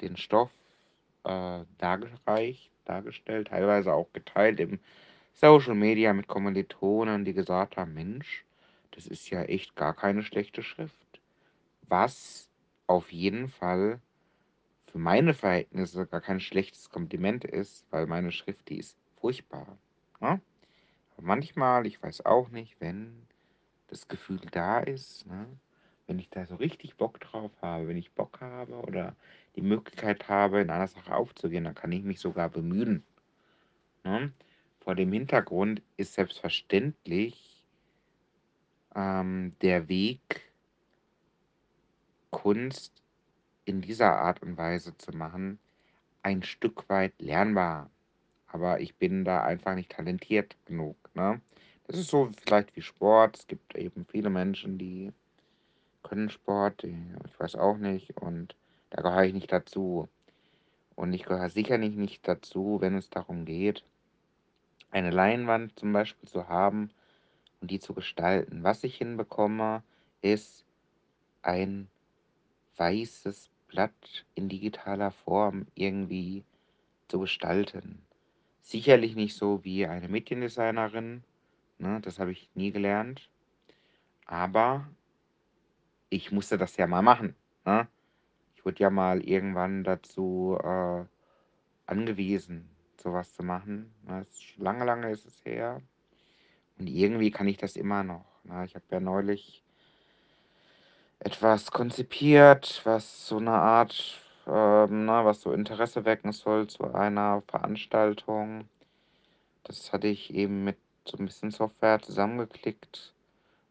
den 0.00 0.16
Stoff 0.16 0.50
äh, 1.24 1.64
dargestellt, 1.78 3.48
teilweise 3.48 3.92
auch 3.92 4.12
geteilt 4.12 4.60
im 4.60 4.78
Social 5.32 5.74
Media 5.74 6.12
mit 6.12 6.28
Kommilitonen, 6.28 7.24
die 7.24 7.32
gesagt 7.32 7.76
haben, 7.76 7.94
Mensch, 7.94 8.44
das 8.90 9.06
ist 9.06 9.30
ja 9.30 9.42
echt 9.42 9.74
gar 9.76 9.94
keine 9.94 10.22
schlechte 10.22 10.62
Schrift. 10.62 11.20
Was 11.88 12.48
auf 12.86 13.12
jeden 13.12 13.48
Fall 13.48 14.00
für 14.90 14.98
meine 14.98 15.32
Verhältnisse 15.34 16.06
gar 16.06 16.20
kein 16.20 16.40
schlechtes 16.40 16.90
Kompliment 16.90 17.44
ist, 17.44 17.86
weil 17.90 18.06
meine 18.06 18.30
Schrift, 18.30 18.68
die 18.68 18.78
ist 18.78 18.96
furchtbar. 19.20 19.78
Ne? 20.20 20.40
manchmal, 21.22 21.86
ich 21.86 22.02
weiß 22.02 22.26
auch 22.26 22.48
nicht, 22.50 22.76
wenn 22.80 23.26
das 23.88 24.08
Gefühl 24.08 24.40
da 24.50 24.80
ist, 24.80 25.26
ne, 25.26 25.46
wenn 26.06 26.18
ich 26.18 26.28
da 26.30 26.46
so 26.46 26.56
richtig 26.56 26.96
Bock 26.96 27.20
drauf 27.20 27.52
habe, 27.60 27.88
wenn 27.88 27.96
ich 27.96 28.12
Bock 28.12 28.40
habe 28.40 28.74
oder 28.74 29.14
die 29.56 29.62
Möglichkeit 29.62 30.28
habe, 30.28 30.60
in 30.60 30.70
einer 30.70 30.88
Sache 30.88 31.14
aufzugehen, 31.14 31.64
dann 31.64 31.74
kann 31.74 31.92
ich 31.92 32.02
mich 32.02 32.20
sogar 32.20 32.48
bemühen. 32.48 33.04
Ne? 34.04 34.32
Vor 34.80 34.94
dem 34.94 35.12
Hintergrund 35.12 35.82
ist 35.96 36.14
selbstverständlich 36.14 37.62
ähm, 38.94 39.54
der 39.62 39.88
Weg, 39.88 40.52
Kunst 42.30 43.02
in 43.64 43.80
dieser 43.80 44.16
Art 44.16 44.42
und 44.42 44.56
Weise 44.56 44.96
zu 44.98 45.12
machen, 45.12 45.58
ein 46.22 46.42
Stück 46.42 46.88
weit 46.88 47.12
lernbar. 47.20 47.90
Aber 48.46 48.80
ich 48.80 48.96
bin 48.96 49.24
da 49.24 49.44
einfach 49.44 49.74
nicht 49.74 49.92
talentiert 49.92 50.56
genug. 50.66 50.96
Ne? 51.14 51.40
Das 51.86 51.98
ist 51.98 52.10
so 52.10 52.30
vielleicht 52.44 52.74
wie 52.76 52.82
Sport. 52.82 53.38
Es 53.38 53.46
gibt 53.46 53.76
eben 53.76 54.04
viele 54.06 54.30
Menschen, 54.30 54.78
die 54.78 55.12
können 56.02 56.30
Sport, 56.30 56.82
die, 56.82 56.96
ich 57.26 57.38
weiß 57.38 57.56
auch 57.56 57.76
nicht. 57.76 58.16
Und 58.16 58.54
da 58.90 59.02
gehöre 59.02 59.24
ich 59.24 59.34
nicht 59.34 59.52
dazu. 59.52 60.08
Und 60.94 61.12
ich 61.12 61.24
gehöre 61.24 61.48
sicherlich 61.48 61.96
nicht 61.96 62.26
dazu, 62.28 62.78
wenn 62.80 62.94
es 62.94 63.08
darum 63.10 63.44
geht, 63.44 63.84
eine 64.90 65.10
Leinwand 65.10 65.78
zum 65.78 65.92
Beispiel 65.92 66.28
zu 66.28 66.48
haben 66.48 66.90
und 67.60 67.70
die 67.70 67.80
zu 67.80 67.94
gestalten. 67.94 68.62
Was 68.62 68.84
ich 68.84 68.96
hinbekomme, 68.96 69.82
ist 70.20 70.64
ein 71.40 71.88
weißes 72.76 73.50
Blatt 73.68 74.26
in 74.34 74.48
digitaler 74.48 75.10
Form 75.10 75.66
irgendwie 75.74 76.44
zu 77.08 77.20
gestalten. 77.20 78.02
Sicherlich 78.60 79.16
nicht 79.16 79.34
so 79.34 79.64
wie 79.64 79.86
eine 79.86 80.08
Mediendesignerin, 80.08 81.24
ne, 81.78 82.00
das 82.00 82.18
habe 82.18 82.32
ich 82.32 82.50
nie 82.54 82.70
gelernt, 82.70 83.28
aber 84.26 84.86
ich 86.12 86.30
musste 86.30 86.58
das 86.58 86.76
ja 86.76 86.86
mal 86.86 87.02
machen. 87.02 87.34
Ne? 87.64 87.88
Ich 88.54 88.64
wurde 88.64 88.80
ja 88.80 88.90
mal 88.90 89.22
irgendwann 89.22 89.82
dazu 89.82 90.58
äh, 90.62 91.04
angewiesen, 91.86 92.68
sowas 92.96 93.32
zu 93.32 93.42
machen. 93.42 93.94
Ne? 94.06 94.26
Lange, 94.58 94.84
lange 94.84 95.10
ist 95.10 95.26
es 95.26 95.44
her. 95.44 95.80
Und 96.78 96.86
irgendwie 96.86 97.30
kann 97.30 97.48
ich 97.48 97.56
das 97.56 97.76
immer 97.76 98.04
noch. 98.04 98.26
Ne? 98.44 98.64
Ich 98.66 98.74
habe 98.74 98.84
ja 98.90 99.00
neulich 99.00 99.62
etwas 101.20 101.70
konzipiert, 101.70 102.82
was 102.84 103.26
so 103.26 103.38
eine 103.38 103.52
Art, 103.52 104.20
ähm, 104.46 105.06
na, 105.06 105.24
was 105.24 105.40
so 105.40 105.52
Interesse 105.52 106.04
wecken 106.04 106.32
soll 106.32 106.66
zu 106.66 106.92
einer 106.92 107.42
Veranstaltung. 107.46 108.68
Das 109.64 109.92
hatte 109.92 110.08
ich 110.08 110.34
eben 110.34 110.64
mit 110.64 110.76
so 111.06 111.16
ein 111.16 111.26
bisschen 111.26 111.52
Software 111.52 112.00
zusammengeklickt. 112.02 113.11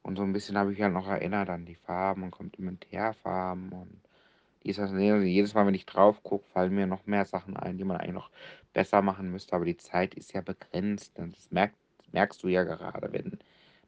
Und 0.03 0.17
so 0.17 0.23
ein 0.23 0.33
bisschen 0.33 0.57
habe 0.57 0.71
ich 0.71 0.77
mich 0.77 0.83
halt 0.83 0.93
noch 0.93 1.07
erinnert 1.07 1.49
an 1.49 1.65
die 1.65 1.75
Farben 1.75 2.23
und 2.23 2.31
Komplementärfarben 2.31 3.71
und 3.71 4.01
dies, 4.63 4.77
das, 4.77 4.91
und 4.91 4.99
jenes. 4.99 5.25
Jedes 5.25 5.53
Mal, 5.53 5.65
wenn 5.65 5.73
ich 5.73 5.85
drauf 5.85 6.23
gucke, 6.23 6.47
fallen 6.53 6.73
mir 6.73 6.87
noch 6.87 7.05
mehr 7.05 7.25
Sachen 7.25 7.57
ein, 7.57 7.77
die 7.77 7.83
man 7.83 7.97
eigentlich 7.97 8.13
noch 8.13 8.29
besser 8.73 9.01
machen 9.01 9.31
müsste. 9.31 9.53
Aber 9.53 9.65
die 9.65 9.77
Zeit 9.77 10.13
ist 10.15 10.33
ja 10.33 10.41
begrenzt. 10.41 11.17
Und 11.17 11.35
das 11.35 11.51
merkst, 11.51 11.77
merkst 12.11 12.43
du 12.43 12.47
ja 12.47 12.63
gerade, 12.63 13.11
wenn 13.11 13.39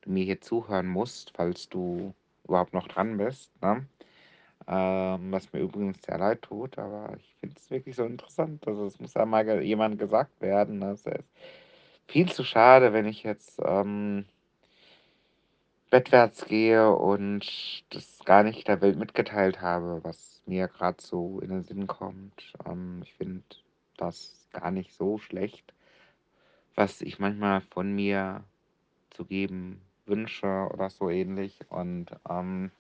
du 0.02 0.12
mir 0.12 0.24
hier 0.24 0.42
zuhören 0.42 0.88
musst, 0.88 1.32
falls 1.36 1.70
du 1.70 2.14
überhaupt 2.46 2.74
noch 2.74 2.88
dran 2.88 3.18
bist. 3.18 3.52
Ne? 3.62 3.86
Ähm, 4.68 5.32
was 5.32 5.52
mir 5.52 5.60
übrigens 5.60 6.02
sehr 6.04 6.18
leid 6.18 6.42
tut, 6.42 6.78
aber 6.78 7.16
ich 7.18 7.36
finde 7.40 7.56
es 7.60 7.70
wirklich 7.70 7.96
so 7.96 8.06
interessant. 8.06 8.66
Also 8.68 8.86
es 8.86 9.00
muss 9.00 9.14
ja 9.14 9.26
mal 9.26 9.62
jemand 9.64 10.00
gesagt 10.00 10.42
werden. 10.42 10.80
Ne? 10.80 10.92
Es 10.92 11.06
ist 11.06 11.24
viel 12.08 12.32
zu 12.32 12.44
schade, 12.44 12.94
wenn 12.94 13.06
ich 13.06 13.24
jetzt 13.24 13.60
ähm, 13.64 14.26
bettwärts 15.94 16.46
gehe 16.46 16.90
und 16.92 17.46
das 17.92 18.26
gar 18.26 18.42
nicht 18.42 18.68
der 18.68 18.82
Welt 18.82 18.98
mitgeteilt 18.98 19.62
habe, 19.62 20.04
was 20.04 20.42
mir 20.48 20.68
gerade 20.68 21.00
so 21.00 21.40
in 21.40 21.50
den 21.50 21.64
Sinn 21.64 21.86
kommt. 21.86 22.56
Ähm, 22.66 23.02
ich 23.04 23.14
finde 23.14 23.44
das 23.96 24.48
gar 24.54 24.72
nicht 24.72 24.92
so 24.96 25.20
schlecht, 25.20 25.72
was 26.74 27.02
ich 27.02 27.20
manchmal 27.20 27.62
von 27.62 27.94
mir 27.94 28.44
zu 29.12 29.24
geben 29.24 29.82
wünsche 30.08 30.68
oder 30.74 30.90
so 30.90 31.12
ähnlich. 31.12 31.60
Und 31.70 32.08
ähm, 32.28 32.72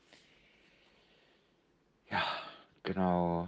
ja, 2.09 2.23
genau. 2.81 3.47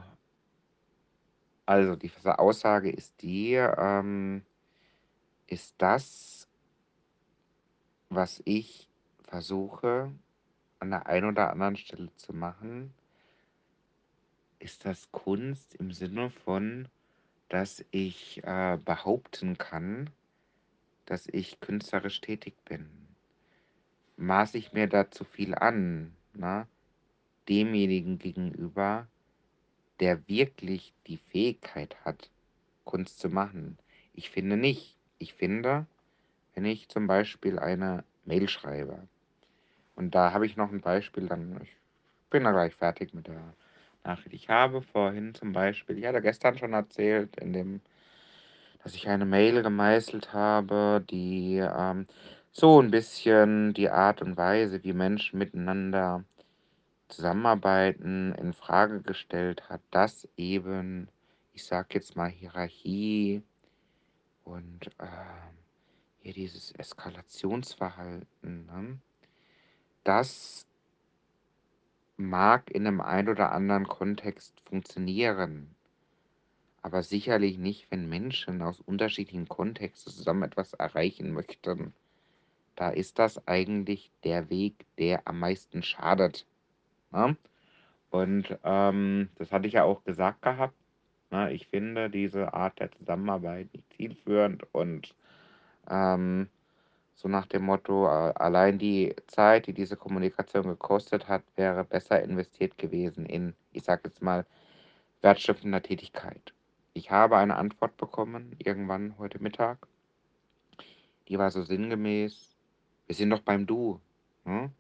Also 1.66 1.96
die 1.96 2.12
Aussage 2.24 2.92
ist 2.92 3.20
die, 3.24 3.56
ähm, 3.56 4.44
ist 5.48 5.74
das, 5.80 6.48
was 8.10 8.44
ich 8.46 8.88
versuche 9.36 10.14
an 10.80 10.92
der 10.92 11.08
einen 11.08 11.28
oder 11.28 11.50
anderen 11.50 11.76
Stelle 11.76 12.10
zu 12.16 12.32
machen, 12.32 12.94
ist 14.60 14.86
das 14.86 15.12
Kunst 15.12 15.76
im 15.76 15.92
Sinne 15.92 16.30
von, 16.30 16.88
dass 17.50 17.84
ich 17.92 18.42
äh, 18.46 18.78
behaupten 18.78 19.58
kann, 19.58 20.10
dass 21.06 21.28
ich 21.28 21.60
künstlerisch 21.60 22.22
tätig 22.22 22.56
bin. 22.64 22.90
Maße 24.16 24.58
ich 24.58 24.72
mir 24.72 24.88
da 24.88 25.12
zu 25.12 25.26
viel 25.26 25.54
an, 25.54 26.16
ne? 26.34 26.66
demjenigen 27.50 28.18
gegenüber, 28.20 29.06
der 30.00 30.26
wirklich 30.30 30.94
die 31.08 31.18
Fähigkeit 31.18 31.98
hat, 32.06 32.30
Kunst 32.86 33.20
zu 33.20 33.28
machen? 33.28 33.78
Ich 34.14 34.30
finde 34.30 34.56
nicht. 34.56 34.96
Ich 35.20 35.34
finde, 35.34 35.88
wenn 36.54 36.64
ich 36.64 36.88
zum 36.88 37.06
Beispiel 37.06 37.60
eine 37.60 38.06
Mail 38.24 38.48
schreibe, 38.48 39.10
und 39.96 40.16
da 40.16 40.34
habe 40.34 40.46
ich 40.46 40.58
noch 40.58 40.72
ein 40.72 40.82
Beispiel, 40.82 41.28
dann 41.28 41.60
ich 41.64 41.76
bin 42.30 42.44
da 42.44 42.52
gleich 42.52 42.76
fertig 42.76 43.14
mit 43.14 43.28
der 43.28 43.54
Nachricht. 44.04 44.34
Ich 44.34 44.50
habe 44.50 44.82
vorhin 44.82 45.34
zum 45.34 45.54
Beispiel, 45.54 45.98
ich 45.98 46.06
hatte 46.06 46.22
gestern 46.22 46.58
schon 46.58 46.74
erzählt, 46.74 47.38
in 47.38 47.54
dem, 47.54 47.82
dass 48.84 48.96
ich 48.96 49.08
eine 49.08 49.26
Mail 49.26 49.64
gemeißelt 49.64 50.34
habe, 50.34 51.04
die 51.10 51.58
ähm, 51.58 52.08
so 52.52 52.82
ein 52.82 52.92
bisschen 52.92 53.74
die 53.74 53.90
Art 53.90 54.22
und 54.22 54.38
Weise, 54.38 54.84
wie 54.84 54.94
Menschen 54.94 55.40
miteinander 55.40 56.24
zusammenarbeiten, 57.08 58.34
in 58.36 58.54
Frage 58.54 59.02
gestellt 59.02 59.70
hat, 59.70 59.82
dass 59.92 60.28
eben, 60.38 61.08
ich 61.54 61.66
sag 61.66 61.94
jetzt 61.94 62.16
mal 62.16 62.30
Hierarchie 62.30 63.44
und 64.44 64.88
äh, 65.00 65.06
hier 66.20 66.34
dieses 66.34 66.72
Eskalationsverhalten, 66.74 68.66
ne? 68.66 69.00
Das 70.06 70.66
mag 72.18 72.72
in 72.72 72.88
einem 72.88 73.02
ein 73.02 73.28
oder 73.28 73.52
anderen 73.52 73.88
Kontext 73.88 74.54
funktionieren, 74.62 75.76
aber 76.82 77.04
sicherlich 77.04 77.58
nicht, 77.58 77.90
wenn 77.92 78.08
Menschen 78.08 78.62
aus 78.62 78.80
unterschiedlichen 78.80 79.50
Kontexten 79.50 80.14
zusammen 80.14 80.44
etwas 80.44 80.74
erreichen 80.74 81.34
möchten. 81.34 81.94
Da 82.76 82.90
ist 82.90 83.20
das 83.20 83.48
eigentlich 83.48 84.12
der 84.24 84.50
Weg, 84.50 84.86
der 84.98 85.28
am 85.28 85.40
meisten 85.40 85.82
schadet. 85.82 86.46
Ne? 87.12 87.36
Und 88.12 88.58
ähm, 88.64 89.30
das 89.36 89.52
hatte 89.52 89.68
ich 89.68 89.74
ja 89.74 89.84
auch 89.84 90.04
gesagt 90.04 90.42
gehabt. 90.42 90.76
Ne? 91.32 91.52
Ich 91.54 91.68
finde 91.68 92.10
diese 92.10 92.54
Art 92.54 92.80
der 92.80 92.92
Zusammenarbeit 92.92 93.74
nicht 93.74 93.92
zielführend 93.94 94.64
und 94.74 95.16
ähm, 95.90 96.50
so 97.16 97.28
nach 97.30 97.46
dem 97.46 97.64
Motto, 97.64 98.06
äh, 98.06 98.34
allein 98.36 98.78
die 98.78 99.16
Zeit, 99.28 99.68
die 99.68 99.74
diese 99.74 99.96
Kommunikation 99.96 100.64
gekostet 100.64 101.28
hat, 101.28 101.44
wäre 101.56 101.84
besser 101.84 102.22
investiert 102.22 102.78
gewesen 102.78 103.26
in, 103.26 103.56
ich 103.72 103.84
sage 103.84 104.04
jetzt 104.06 104.22
mal, 104.22 104.46
wertschöpfender 105.22 105.82
Tätigkeit. 105.82 106.54
Ich 106.94 107.12
habe 107.12 107.38
eine 107.38 107.56
Antwort 107.56 107.98
bekommen, 107.98 108.56
irgendwann 108.60 109.18
heute 109.18 109.42
Mittag. 109.42 109.88
Die 111.28 111.40
war 111.40 111.52
so 111.52 111.64
sinngemäß, 111.64 112.56
wir 113.08 113.16
sind 113.16 113.32
doch 113.32 113.42
beim 113.42 113.66
Du. 113.66 114.00
Hm? 114.44 114.72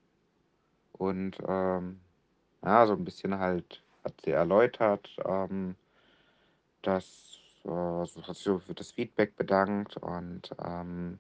Und 0.93 1.37
ähm, 1.47 1.99
ja, 2.63 2.85
so 2.85 2.93
ein 2.93 3.03
bisschen 3.03 3.39
halt 3.39 3.81
hat 4.03 4.13
sie 4.23 4.31
erläutert, 4.31 5.09
ähm, 5.25 5.75
dass 6.81 7.39
äh, 7.65 7.69
hat 7.69 8.35
sich 8.35 8.63
für 8.63 8.73
das 8.73 8.91
Feedback 8.91 9.35
bedankt 9.35 9.97
und 9.97 10.51
ähm, 10.63 11.17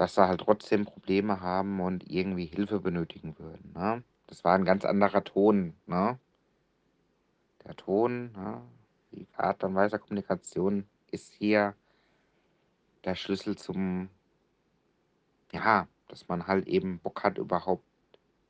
dass 0.00 0.14
sie 0.14 0.26
halt 0.26 0.40
trotzdem 0.40 0.86
Probleme 0.86 1.42
haben 1.42 1.78
und 1.78 2.10
irgendwie 2.10 2.46
Hilfe 2.46 2.80
benötigen 2.80 3.38
würden. 3.38 3.74
Ne? 3.74 4.02
Das 4.28 4.44
war 4.44 4.54
ein 4.54 4.64
ganz 4.64 4.86
anderer 4.86 5.22
Ton. 5.22 5.74
Ne? 5.84 6.18
Der 7.66 7.76
Ton, 7.76 8.32
ne? 8.32 8.62
die 9.12 9.26
Art 9.36 9.62
und 9.62 9.74
Weise 9.74 9.90
der 9.90 9.98
Kommunikation 9.98 10.86
ist 11.10 11.34
hier 11.34 11.74
der 13.04 13.14
Schlüssel 13.14 13.58
zum, 13.58 14.08
ja, 15.52 15.86
dass 16.08 16.26
man 16.28 16.46
halt 16.46 16.66
eben 16.66 16.98
Bock 17.00 17.22
hat, 17.22 17.36
überhaupt 17.36 17.84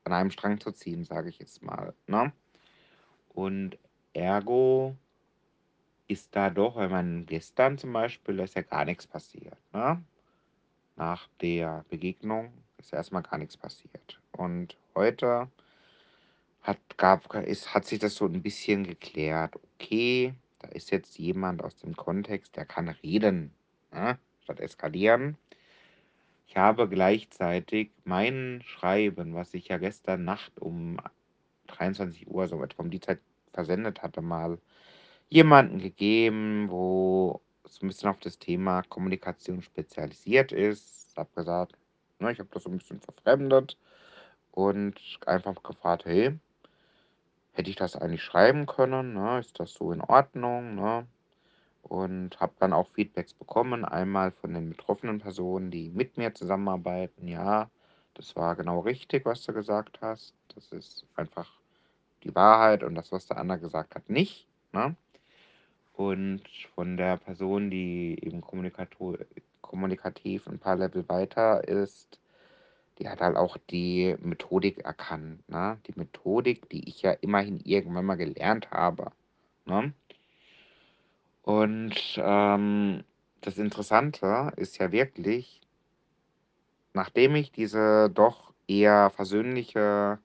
an 0.04 0.12
einem 0.12 0.30
Strang 0.30 0.60
zu 0.60 0.70
ziehen, 0.70 1.04
sage 1.04 1.30
ich 1.30 1.40
jetzt 1.40 1.64
mal. 1.64 1.94
Ne? 2.06 2.32
Und 3.30 3.76
ergo 4.12 4.94
ist 6.06 6.36
da 6.36 6.48
doch, 6.48 6.76
wenn 6.76 6.92
man 6.92 7.26
gestern 7.26 7.76
zum 7.76 7.92
Beispiel, 7.92 8.36
da 8.36 8.44
ist 8.44 8.54
ja 8.54 8.62
gar 8.62 8.84
nichts 8.84 9.08
passiert. 9.08 9.58
Ne? 9.72 10.00
Nach 10.96 11.28
der 11.40 11.84
Begegnung 11.88 12.52
ist 12.78 12.92
erstmal 12.92 13.22
gar 13.22 13.38
nichts 13.38 13.56
passiert. 13.56 14.20
Und 14.32 14.76
heute 14.94 15.48
hat, 16.62 16.78
gab, 16.96 17.34
ist, 17.34 17.74
hat 17.74 17.84
sich 17.86 17.98
das 17.98 18.14
so 18.14 18.26
ein 18.26 18.42
bisschen 18.42 18.84
geklärt. 18.84 19.54
Okay, 19.74 20.34
da 20.58 20.68
ist 20.68 20.90
jetzt 20.90 21.18
jemand 21.18 21.62
aus 21.62 21.76
dem 21.76 21.96
Kontext, 21.96 22.56
der 22.56 22.66
kann 22.66 22.88
reden, 22.88 23.52
ne? 23.92 24.18
statt 24.42 24.60
eskalieren. 24.60 25.36
Ich 26.46 26.56
habe 26.56 26.88
gleichzeitig 26.88 27.92
mein 28.04 28.62
Schreiben, 28.66 29.34
was 29.34 29.54
ich 29.54 29.68
ja 29.68 29.78
gestern 29.78 30.24
Nacht 30.24 30.58
um 30.60 30.98
23 31.68 32.26
Uhr, 32.26 32.48
so 32.48 32.62
etwa 32.62 32.82
um 32.82 32.90
die 32.90 33.00
Zeit 33.00 33.20
versendet 33.52 34.02
hatte, 34.02 34.20
mal 34.20 34.58
jemanden 35.28 35.78
gegeben, 35.78 36.66
wo 36.68 37.40
so 37.64 37.84
ein 37.84 37.88
bisschen 37.88 38.10
auf 38.10 38.18
das 38.20 38.38
Thema 38.38 38.82
Kommunikation 38.82 39.62
spezialisiert 39.62 40.52
ist. 40.52 41.10
Ich 41.10 41.16
habe 41.16 41.30
gesagt, 41.34 41.76
ne, 42.18 42.32
ich 42.32 42.38
habe 42.38 42.48
das 42.52 42.62
so 42.64 42.70
ein 42.70 42.78
bisschen 42.78 43.00
verfremdet 43.00 43.76
und 44.52 45.00
einfach 45.26 45.62
gefragt, 45.62 46.04
hey, 46.04 46.38
hätte 47.52 47.70
ich 47.70 47.76
das 47.76 47.96
eigentlich 47.96 48.22
schreiben 48.22 48.66
können? 48.66 49.14
Ne? 49.14 49.38
Ist 49.38 49.60
das 49.60 49.74
so 49.74 49.92
in 49.92 50.00
Ordnung? 50.00 50.74
Ne? 50.74 51.06
Und 51.82 52.40
habe 52.40 52.52
dann 52.58 52.72
auch 52.72 52.88
Feedbacks 52.90 53.34
bekommen, 53.34 53.84
einmal 53.84 54.32
von 54.32 54.54
den 54.54 54.70
betroffenen 54.70 55.18
Personen, 55.18 55.70
die 55.70 55.90
mit 55.90 56.16
mir 56.16 56.34
zusammenarbeiten. 56.34 57.28
Ja, 57.28 57.70
das 58.14 58.36
war 58.36 58.56
genau 58.56 58.80
richtig, 58.80 59.24
was 59.24 59.44
du 59.44 59.52
gesagt 59.52 60.00
hast. 60.00 60.34
Das 60.54 60.72
ist 60.72 61.06
einfach 61.16 61.50
die 62.22 62.34
Wahrheit 62.34 62.82
und 62.82 62.94
das, 62.94 63.12
was 63.12 63.26
der 63.26 63.38
andere 63.38 63.60
gesagt 63.60 63.94
hat, 63.94 64.08
nicht. 64.10 64.46
Ne? 64.72 64.94
Und 66.00 66.40
von 66.74 66.96
der 66.96 67.18
Person, 67.18 67.68
die 67.68 68.18
eben 68.22 68.40
kommunikativ 68.40 70.46
ein 70.46 70.58
paar 70.58 70.76
Level 70.76 71.06
weiter 71.10 71.68
ist, 71.68 72.18
die 72.98 73.06
hat 73.06 73.20
halt 73.20 73.36
auch 73.36 73.58
die 73.68 74.16
Methodik 74.22 74.78
erkannt. 74.78 75.46
Ne? 75.46 75.76
Die 75.86 75.92
Methodik, 75.96 76.70
die 76.70 76.88
ich 76.88 77.02
ja 77.02 77.12
immerhin 77.12 77.60
irgendwann 77.60 78.06
mal 78.06 78.14
gelernt 78.14 78.70
habe. 78.70 79.12
Ne? 79.66 79.92
Und 81.42 81.94
ähm, 82.16 83.04
das 83.42 83.58
Interessante 83.58 84.54
ist 84.56 84.78
ja 84.78 84.92
wirklich, 84.92 85.60
nachdem 86.94 87.34
ich 87.34 87.52
diese 87.52 88.08
doch 88.08 88.54
eher 88.66 89.10
versöhnliche 89.10 90.18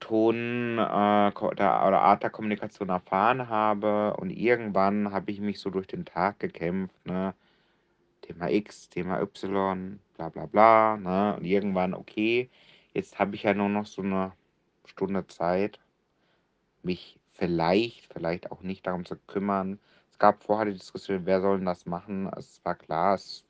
Ton 0.00 0.78
äh, 0.78 1.32
der, 1.56 1.86
oder 1.86 2.00
Art 2.02 2.22
der 2.22 2.30
Kommunikation 2.30 2.88
erfahren 2.90 3.48
habe 3.48 4.16
und 4.18 4.30
irgendwann 4.30 5.12
habe 5.12 5.30
ich 5.30 5.40
mich 5.40 5.60
so 5.60 5.70
durch 5.70 5.86
den 5.86 6.04
Tag 6.04 6.38
gekämpft, 6.40 7.06
ne? 7.06 7.34
Thema 8.22 8.50
X, 8.50 8.88
Thema 8.90 9.20
Y, 9.22 10.00
bla 10.16 10.28
bla 10.30 10.46
bla, 10.46 10.96
ne? 10.98 11.36
Und 11.36 11.44
irgendwann, 11.44 11.94
okay, 11.94 12.50
jetzt 12.94 13.18
habe 13.18 13.36
ich 13.36 13.44
ja 13.44 13.54
nur 13.54 13.68
noch 13.68 13.86
so 13.86 14.02
eine 14.02 14.32
Stunde 14.86 15.26
Zeit, 15.28 15.80
mich 16.82 17.18
vielleicht, 17.34 18.12
vielleicht 18.12 18.50
auch 18.52 18.62
nicht 18.62 18.86
darum 18.86 19.04
zu 19.04 19.16
kümmern. 19.26 19.78
Es 20.10 20.18
gab 20.18 20.42
vorher 20.44 20.66
die 20.66 20.78
Diskussion, 20.78 21.26
wer 21.26 21.40
soll 21.40 21.60
das 21.64 21.86
machen? 21.86 22.30
Es 22.36 22.60
war 22.64 22.74
klar, 22.74 23.14
es 23.14 23.45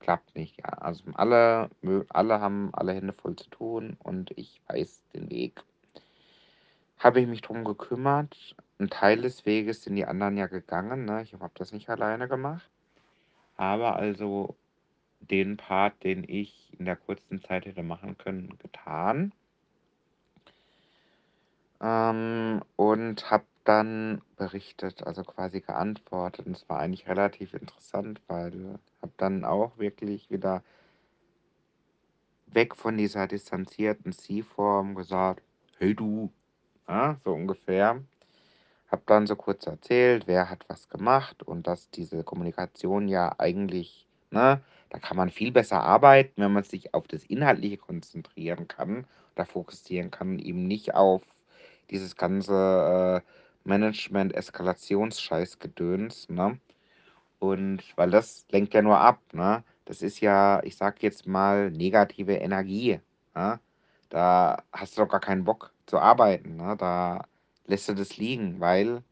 klappt 0.00 0.34
nicht. 0.34 0.58
Ja. 0.58 0.70
Also 0.78 1.04
alle, 1.14 1.70
alle 2.08 2.40
haben 2.40 2.70
alle 2.72 2.92
Hände 2.92 3.12
voll 3.12 3.36
zu 3.36 3.48
tun 3.50 3.96
und 4.02 4.30
ich 4.36 4.60
weiß 4.68 5.02
den 5.14 5.30
Weg. 5.30 5.62
Habe 6.98 7.20
ich 7.20 7.26
mich 7.26 7.42
drum 7.42 7.64
gekümmert. 7.64 8.56
Ein 8.78 8.90
Teil 8.90 9.22
des 9.22 9.46
Weges 9.46 9.82
sind 9.82 9.96
die 9.96 10.06
anderen 10.06 10.36
ja 10.36 10.46
gegangen. 10.46 11.04
Ne? 11.04 11.22
Ich 11.22 11.34
habe 11.34 11.52
das 11.54 11.72
nicht 11.72 11.88
alleine 11.88 12.28
gemacht. 12.28 12.68
Habe 13.56 13.94
also 13.94 14.56
den 15.20 15.56
Part, 15.56 16.02
den 16.04 16.24
ich 16.26 16.72
in 16.78 16.84
der 16.84 16.96
kurzen 16.96 17.42
Zeit 17.42 17.66
hätte 17.66 17.82
machen 17.82 18.16
können, 18.18 18.56
getan. 18.58 19.32
Ähm, 21.80 22.62
und 22.76 23.30
habe 23.30 23.44
dann 23.68 24.22
berichtet, 24.36 25.06
also 25.06 25.22
quasi 25.24 25.60
geantwortet. 25.60 26.46
Und 26.46 26.56
es 26.56 26.68
war 26.68 26.78
eigentlich 26.78 27.06
relativ 27.06 27.52
interessant, 27.52 28.20
weil 28.26 28.54
ich 28.54 29.02
habe 29.02 29.12
dann 29.18 29.44
auch 29.44 29.76
wirklich 29.78 30.30
wieder 30.30 30.62
weg 32.46 32.74
von 32.74 32.96
dieser 32.96 33.26
distanzierten 33.26 34.12
Sie-Form 34.12 34.94
gesagt, 34.94 35.42
hey 35.78 35.94
du, 35.94 36.32
ja, 36.88 37.20
so 37.24 37.32
ungefähr. 37.34 38.02
Hab 38.90 39.04
dann 39.06 39.26
so 39.26 39.36
kurz 39.36 39.66
erzählt, 39.66 40.26
wer 40.26 40.48
hat 40.48 40.64
was 40.68 40.88
gemacht 40.88 41.42
und 41.42 41.66
dass 41.66 41.90
diese 41.90 42.24
Kommunikation 42.24 43.06
ja 43.06 43.34
eigentlich, 43.36 44.06
ne, 44.30 44.62
da 44.88 44.98
kann 44.98 45.18
man 45.18 45.28
viel 45.28 45.52
besser 45.52 45.82
arbeiten, 45.82 46.40
wenn 46.40 46.54
man 46.54 46.64
sich 46.64 46.94
auf 46.94 47.06
das 47.06 47.24
Inhaltliche 47.24 47.76
konzentrieren 47.76 48.66
kann, 48.66 49.06
da 49.34 49.44
fokussieren 49.44 50.10
kann, 50.10 50.38
eben 50.38 50.66
nicht 50.66 50.94
auf 50.94 51.20
dieses 51.90 52.16
ganze 52.16 53.22
äh, 53.22 53.30
Management-Eskalationsscheiß-Gedöns, 53.68 56.28
ne? 56.30 56.58
Und 57.38 57.84
weil 57.96 58.10
das 58.10 58.46
lenkt 58.50 58.74
ja 58.74 58.82
nur 58.82 58.98
ab, 58.98 59.20
ne? 59.32 59.62
Das 59.88 60.02
ist 60.02 60.20
ja, 60.20 60.62
ich 60.64 60.76
sag 60.76 61.02
jetzt 61.02 61.26
mal, 61.26 61.70
negative 61.70 62.34
Energie. 62.34 63.00
Ne? 63.34 63.58
Da 64.10 64.62
hast 64.70 64.98
du 64.98 65.02
doch 65.02 65.08
gar 65.08 65.20
keinen 65.20 65.44
Bock 65.44 65.72
zu 65.86 65.98
arbeiten. 65.98 66.56
Ne? 66.56 66.76
Da 66.76 67.24
lässt 67.66 67.88
du 67.88 67.94
das 67.94 68.18
liegen, 68.18 68.60
weil 68.60 69.02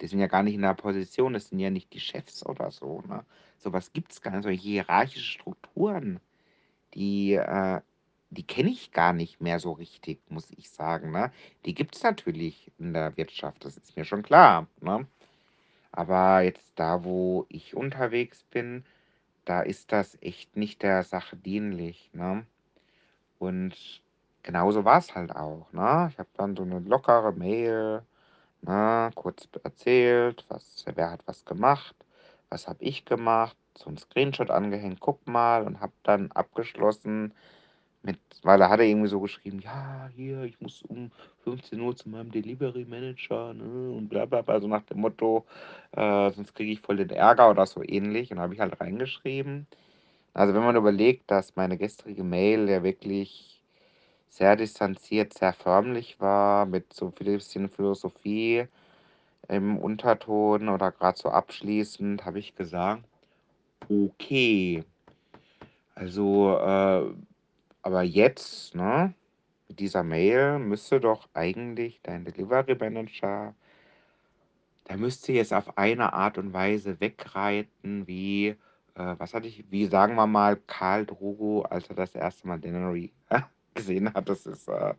die 0.00 0.06
sind 0.06 0.20
ja 0.20 0.26
gar 0.26 0.42
nicht 0.42 0.54
in 0.54 0.62
der 0.62 0.74
Position, 0.74 1.32
das 1.32 1.48
sind 1.48 1.58
ja 1.60 1.70
nicht 1.70 1.94
die 1.94 2.00
Chefs 2.00 2.44
oder 2.44 2.70
so. 2.70 3.02
Ne? 3.08 3.24
Sowas 3.56 3.92
gibt 3.94 4.12
es 4.12 4.20
gar 4.20 4.32
nicht, 4.32 4.44
so 4.44 4.50
hierarchische 4.50 5.24
Strukturen, 5.24 6.20
die, 6.94 7.34
äh, 7.34 7.80
die 8.30 8.46
kenne 8.46 8.70
ich 8.70 8.92
gar 8.92 9.12
nicht 9.12 9.40
mehr 9.40 9.58
so 9.58 9.72
richtig, 9.72 10.20
muss 10.28 10.50
ich 10.56 10.70
sagen. 10.70 11.12
Ne? 11.12 11.32
Die 11.64 11.74
gibt 11.74 11.96
es 11.96 12.02
natürlich 12.02 12.70
in 12.78 12.92
der 12.92 13.16
Wirtschaft, 13.16 13.64
das 13.64 13.76
ist 13.76 13.96
mir 13.96 14.04
schon 14.04 14.22
klar. 14.22 14.66
Ne? 14.80 15.06
Aber 15.92 16.42
jetzt 16.42 16.72
da, 16.76 17.04
wo 17.04 17.46
ich 17.48 17.74
unterwegs 17.74 18.44
bin, 18.50 18.84
da 19.44 19.62
ist 19.62 19.92
das 19.92 20.18
echt 20.20 20.56
nicht 20.56 20.82
der 20.82 21.02
Sache 21.04 21.36
dienlich, 21.36 22.10
ne? 22.12 22.44
Und 23.38 24.02
genauso 24.42 24.84
war 24.84 24.98
es 24.98 25.14
halt 25.14 25.34
auch, 25.34 25.72
ne? 25.72 26.10
Ich 26.12 26.18
habe 26.18 26.28
dann 26.36 26.54
so 26.54 26.64
eine 26.64 26.80
lockere 26.80 27.32
Mail, 27.32 28.02
ne, 28.62 29.10
kurz 29.14 29.48
erzählt, 29.62 30.44
was, 30.48 30.84
wer 30.94 31.10
hat 31.12 31.20
was 31.26 31.44
gemacht, 31.44 31.94
was 32.50 32.68
habe 32.68 32.82
ich 32.84 33.04
gemacht, 33.04 33.56
so 33.76 33.90
ein 33.90 33.96
Screenshot 33.96 34.50
angehängt, 34.50 35.00
guck 35.00 35.26
mal 35.26 35.62
und 35.64 35.80
habe 35.80 35.92
dann 36.02 36.30
abgeschlossen 36.32 37.32
mit, 38.02 38.18
weil 38.42 38.60
er 38.60 38.70
hatte 38.70 38.84
irgendwie 38.84 39.08
so 39.08 39.20
geschrieben, 39.20 39.60
ja, 39.60 40.08
hier, 40.14 40.44
ich 40.44 40.60
muss 40.60 40.82
um 40.82 41.10
15 41.44 41.80
Uhr 41.80 41.96
zu 41.96 42.08
meinem 42.08 42.30
Delivery 42.30 42.84
Manager 42.84 43.54
ne, 43.54 43.90
und 43.90 44.08
bla 44.08 44.24
bla 44.26 44.42
bla, 44.42 44.60
so 44.60 44.68
nach 44.68 44.82
dem 44.84 45.00
Motto, 45.00 45.44
äh, 45.92 46.30
sonst 46.30 46.54
kriege 46.54 46.72
ich 46.72 46.80
voll 46.80 46.96
den 46.96 47.10
Ärger 47.10 47.50
oder 47.50 47.66
so 47.66 47.82
ähnlich. 47.82 48.30
Und 48.30 48.38
habe 48.40 48.54
ich 48.54 48.60
halt 48.60 48.80
reingeschrieben. 48.80 49.66
Also 50.34 50.54
wenn 50.54 50.62
man 50.62 50.76
überlegt, 50.76 51.30
dass 51.30 51.56
meine 51.56 51.76
gestrige 51.76 52.22
Mail 52.22 52.68
ja 52.68 52.82
wirklich 52.82 53.60
sehr 54.28 54.56
distanziert, 54.56 55.34
sehr 55.34 55.52
förmlich 55.52 56.20
war, 56.20 56.66
mit 56.66 56.92
so 56.92 57.10
viel 57.10 57.34
bisschen 57.34 57.68
Philosophie 57.68 58.66
im 59.48 59.78
Unterton 59.78 60.68
oder 60.68 60.92
gerade 60.92 61.18
so 61.18 61.30
abschließend, 61.30 62.24
habe 62.24 62.38
ich 62.38 62.54
gesagt, 62.54 63.02
okay. 63.88 64.84
Also, 65.94 66.56
äh, 66.58 67.02
aber 67.82 68.02
jetzt, 68.02 68.74
ne, 68.74 69.14
mit 69.68 69.80
dieser 69.80 70.02
Mail 70.02 70.58
müsste 70.58 71.00
doch 71.00 71.28
eigentlich 71.34 72.00
dein 72.02 72.24
Delivery 72.24 72.74
Manager, 72.74 73.54
der 74.88 74.96
müsste 74.96 75.32
jetzt 75.32 75.52
auf 75.52 75.76
eine 75.76 76.12
Art 76.12 76.38
und 76.38 76.52
Weise 76.52 77.00
wegreiten, 77.00 78.06
wie, 78.06 78.48
äh, 78.94 79.14
was 79.18 79.34
hatte 79.34 79.46
ich, 79.46 79.70
wie 79.70 79.86
sagen 79.86 80.14
wir 80.16 80.26
mal, 80.26 80.56
Karl 80.56 81.06
Drogo, 81.06 81.62
als 81.62 81.88
er 81.88 81.96
das 81.96 82.14
erste 82.14 82.48
Mal 82.48 82.58
Dennery 82.58 83.12
gesehen 83.74 84.12
hat. 84.12 84.28
Das 84.28 84.46
ist 84.46 84.68
äh, 84.68 84.94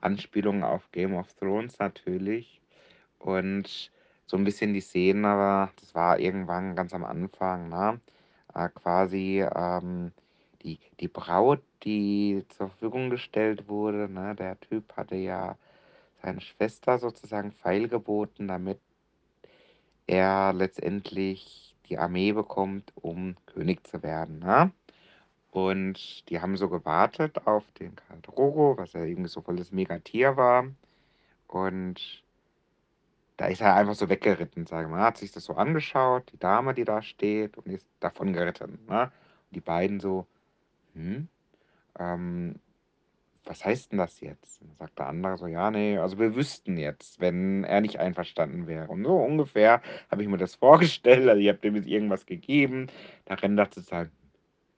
Anspielung 0.00 0.62
auf 0.62 0.90
Game 0.92 1.14
of 1.14 1.32
Thrones 1.34 1.78
natürlich. 1.78 2.60
Und 3.18 3.90
so 4.26 4.36
ein 4.36 4.44
bisschen 4.44 4.74
die 4.74 4.80
Szene, 4.80 5.70
das 5.80 5.94
war 5.94 6.18
irgendwann 6.18 6.76
ganz 6.76 6.94
am 6.94 7.04
Anfang, 7.04 7.68
ne? 7.68 8.00
Äh, 8.54 8.68
quasi 8.68 9.44
ähm, 9.54 10.12
die, 10.62 10.78
die 11.00 11.08
Braut, 11.08 11.62
die 11.84 12.44
zur 12.50 12.68
Verfügung 12.68 13.10
gestellt 13.10 13.68
wurde, 13.68 14.08
ne? 14.08 14.34
Der 14.36 14.58
Typ 14.60 14.96
hatte 14.96 15.16
ja 15.16 15.56
seine 16.22 16.40
Schwester 16.40 16.98
sozusagen 16.98 17.52
feilgeboten, 17.52 18.48
damit 18.48 18.80
er 20.06 20.52
letztendlich 20.52 21.74
die 21.88 21.98
Armee 21.98 22.32
bekommt, 22.32 22.92
um 22.96 23.36
König 23.46 23.86
zu 23.86 24.02
werden. 24.02 24.40
Ne? 24.40 24.72
Und 25.50 26.28
die 26.30 26.40
haben 26.40 26.56
so 26.56 26.68
gewartet 26.68 27.46
auf 27.46 27.64
den 27.72 27.96
Karl 27.96 28.20
Drogo, 28.22 28.76
was 28.78 28.92
ja 28.92 29.04
irgendwie 29.04 29.28
so 29.30 29.40
voll 29.42 29.56
das 29.56 29.72
Megatier 29.72 30.36
war. 30.36 30.66
Und 31.48 32.24
da 33.36 33.46
ist 33.46 33.60
er 33.60 33.74
einfach 33.74 33.94
so 33.94 34.08
weggeritten, 34.08 34.66
sagen 34.66 34.90
wir. 34.92 34.98
Hat 35.00 35.16
sich 35.18 35.32
das 35.32 35.44
so 35.44 35.54
angeschaut, 35.54 36.30
die 36.32 36.38
Dame, 36.38 36.74
die 36.74 36.84
da 36.84 37.02
steht, 37.02 37.56
und 37.56 37.66
ist 37.68 37.86
davon 38.00 38.32
geritten. 38.32 38.78
Ne? 38.88 39.10
Die 39.50 39.60
beiden 39.60 40.00
so: 40.00 40.26
„Hm, 40.94 41.28
ähm, 42.00 42.56
was 43.44 43.64
heißt 43.64 43.92
denn 43.92 43.98
das 43.98 44.20
jetzt?“ 44.20 44.60
Dann 44.62 44.76
sagt 44.78 44.98
der 44.98 45.08
andere 45.08 45.38
so: 45.38 45.46
„Ja, 45.46 45.70
ne, 45.70 45.98
also 46.00 46.18
wir 46.18 46.36
wüssten 46.36 46.76
jetzt, 46.78 47.20
wenn 47.20 47.64
er 47.64 47.80
nicht 47.80 47.98
einverstanden 48.00 48.66
wäre.“ 48.66 48.88
Und 48.88 49.04
so 49.04 49.16
ungefähr 49.16 49.82
habe 50.10 50.22
ich 50.22 50.28
mir 50.28 50.38
das 50.38 50.54
vorgestellt. 50.56 51.28
Also, 51.28 51.40
ich 51.40 51.48
habe 51.48 51.58
dem 51.58 51.76
jetzt 51.76 51.88
irgendwas 51.88 52.26
gegeben. 52.26 52.88
Da 53.26 53.34
rennt 53.34 53.58
er 53.58 53.70
zu 53.70 53.80
seinem 53.80 54.10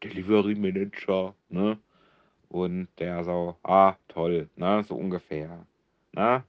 Delivery 0.04 0.54
Manager, 0.56 1.34
ne? 1.50 1.78
Und 2.48 2.88
der 2.98 3.24
so: 3.24 3.56
„Ah, 3.62 3.96
toll“, 4.08 4.50
ne, 4.56 4.84
so 4.84 4.94
ungefähr, 4.96 5.66
ne? 6.12 6.44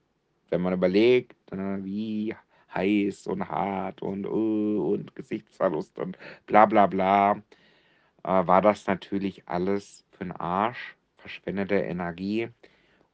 Wenn 0.50 0.62
man 0.62 0.74
überlegt, 0.74 1.36
ne, 1.54 1.80
wie 1.84 2.36
heiß 2.76 3.28
und 3.28 3.48
hart 3.50 4.02
und, 4.02 4.26
äh, 4.26 4.28
und 4.30 5.16
Gesichtsverlust 5.16 6.00
und 6.00 6.18
bla 6.48 6.66
bla 6.66 6.88
bla, 6.88 7.34
äh, 8.24 8.48
war 8.48 8.62
das 8.62 8.88
natürlich 8.88 9.48
alles 9.48 10.06
für 10.24 10.30
'n 10.30 10.32
Arsch, 10.42 10.96
verschwendete 11.18 11.76
Energie 11.76 12.50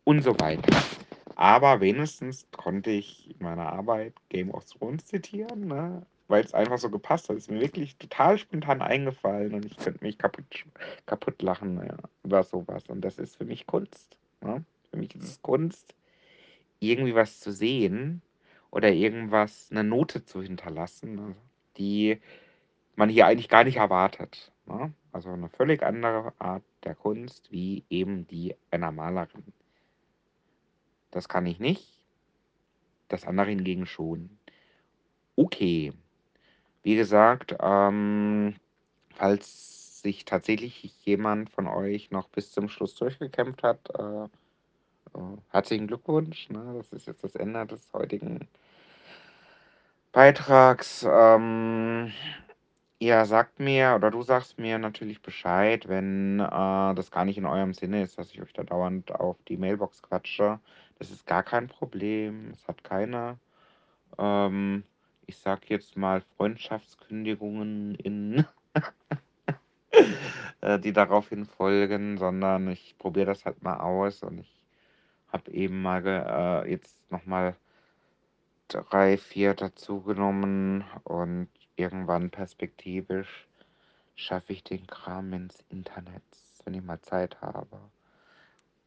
und 0.06 0.24
so 0.24 0.40
weiter. 0.40 0.90
Aber 1.36 1.82
wenigstens 1.82 2.48
konnte 2.52 2.92
ich 2.92 3.30
in 3.32 3.44
meiner 3.46 3.72
Arbeit 3.74 4.16
Game 4.30 4.52
of 4.52 4.66
Thrones 4.66 5.06
zitieren, 5.06 5.68
ne, 5.68 6.06
weil's 6.30 6.54
einfach 6.54 6.80
so 6.80 6.90
gepasst 6.92 7.30
hat. 7.30 7.38
Ist 7.38 7.52
mir 7.52 7.62
wirklich 7.62 7.98
total 7.98 8.38
spontan 8.40 8.82
eingefallen 8.82 9.54
und 9.56 9.66
ich 9.66 9.78
könnte 9.78 10.04
mich 10.06 10.18
kaputt 10.20 10.66
kaputt 11.08 11.42
lachen, 11.42 11.78
ja, 11.86 11.98
über 12.24 12.44
so 12.44 12.66
was. 12.68 12.86
Und 12.90 13.02
das 13.02 13.20
ist 13.20 13.38
für 13.38 13.46
mich 13.46 13.68
Kunst, 13.68 14.18
ne? 14.42 14.66
Für 14.92 14.98
mich 14.98 15.16
ist 15.16 15.24
es 15.26 15.42
Kunst, 15.44 15.96
irgendwie 16.82 17.16
was 17.16 17.40
zu 17.42 17.52
sehen 17.54 18.22
oder 18.72 18.92
irgendwas 18.92 19.72
'ne 19.72 19.84
Note 19.86 20.26
zu 20.26 20.42
hinterlassen, 20.44 21.16
ne, 21.16 21.36
die 21.78 22.20
man 22.98 23.10
hier 23.10 23.28
eigentlich 23.28 23.50
gar 23.50 23.64
nicht 23.66 23.78
erwartet, 23.78 24.52
ne? 24.70 24.94
Also, 25.12 25.36
'ne 25.36 25.50
völlig 25.50 25.84
andere 25.84 26.34
Art 26.40 26.64
der 26.86 26.96
Kunst 26.96 27.52
wie 27.52 27.86
eben 27.90 28.28
die 28.28 28.56
einer 28.72 28.92
Malerin. 28.94 29.54
Das 31.14 31.28
kann 31.28 31.46
ich 31.48 31.60
nicht. 31.60 32.00
Das 33.12 33.26
andere 33.26 33.48
hingegen 33.50 33.86
schon. 33.88 34.30
Okay. 35.38 35.94
Wie 36.84 36.96
gesagt, 36.96 37.56
ähm, 37.62 38.56
falls 39.16 40.02
sich 40.02 40.26
tatsächlich 40.26 40.96
jemand 41.06 41.50
von 41.52 41.68
euch 41.68 42.12
noch 42.12 42.30
bis 42.30 42.52
zum 42.52 42.70
Schluss 42.70 42.96
durchgekämpft 42.96 43.64
hat, 43.64 43.90
äh, 43.98 44.26
äh, 45.20 45.38
herzlichen 45.52 45.88
Glückwunsch, 45.88 46.50
ne? 46.50 46.74
Das 46.78 46.92
ist 46.94 47.08
jetzt 47.08 47.24
das 47.24 47.36
Ende 47.36 47.66
des 47.68 47.92
heutigen 47.94 48.48
Beitrags. 50.14 51.06
Ähm, 51.08 52.12
ihr 53.00 53.26
sagt 53.26 53.60
mir 53.60 53.94
oder 53.96 54.12
du 54.12 54.22
sagst 54.24 54.60
mir 54.60 54.78
natürlich 54.78 55.22
Bescheid, 55.22 55.88
wenn, 55.88 56.40
äh, 56.40 56.96
das 56.96 57.12
gar 57.12 57.26
nicht 57.26 57.38
in 57.38 57.46
eurem 57.46 57.74
Sinne 57.74 58.04
ist, 58.04 58.18
dass 58.18 58.32
ich 58.32 58.42
euch 58.42 58.54
da 58.54 58.64
dauernd 58.64 59.12
auf 59.12 59.38
die 59.48 59.58
Mailbox 59.58 60.02
quatsche. 60.04 60.60
Das 61.00 61.10
ist 61.12 61.26
gar 61.26 61.44
kein 61.44 61.68
Problem. 61.68 62.52
Es 62.54 62.68
hat 62.68 62.84
keine, 62.84 63.40
ähm, 64.18 64.84
ich 65.28 65.38
sage 65.38 65.62
jetzt 65.70 65.98
mal, 65.98 66.22
Freundschaftskündigungen 66.38 67.96
in 67.96 68.46
äh, 70.62 70.80
die 70.80 70.94
daraufhin 70.94 71.46
folgen, 71.46 72.18
sondern 72.18 72.70
ich 72.70 72.98
probiere 72.98 73.28
das 73.28 73.46
halt 73.46 73.64
mal 73.64 73.80
aus 73.80 74.24
und 74.24 74.40
ich 74.40 74.62
habe 75.32 75.52
eben 75.52 75.82
mal 75.82 76.06
äh, 76.06 76.72
jetzt 76.72 76.98
noch 77.12 77.26
mal 77.26 77.56
3, 78.70 79.18
4 79.18 79.54
dazugenommen 79.56 80.84
und 81.04 81.50
irgendwann 81.80 82.30
perspektivisch 82.32 83.48
schaffe 84.16 84.54
ich 84.54 84.64
den 84.64 84.88
Kram 84.88 85.34
ins 85.34 85.64
Internet, 85.70 86.24
wenn 86.66 86.76
ich 86.76 86.84
mal 86.84 87.02
Zeit 87.02 87.42
habe. 87.42 87.92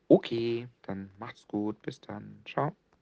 Okay, 0.09 0.69
dann 0.83 1.11
macht's 1.19 1.47
gut. 1.49 1.83
Bis 1.83 2.01
dann. 2.01 2.41
Tschau. 2.45 2.77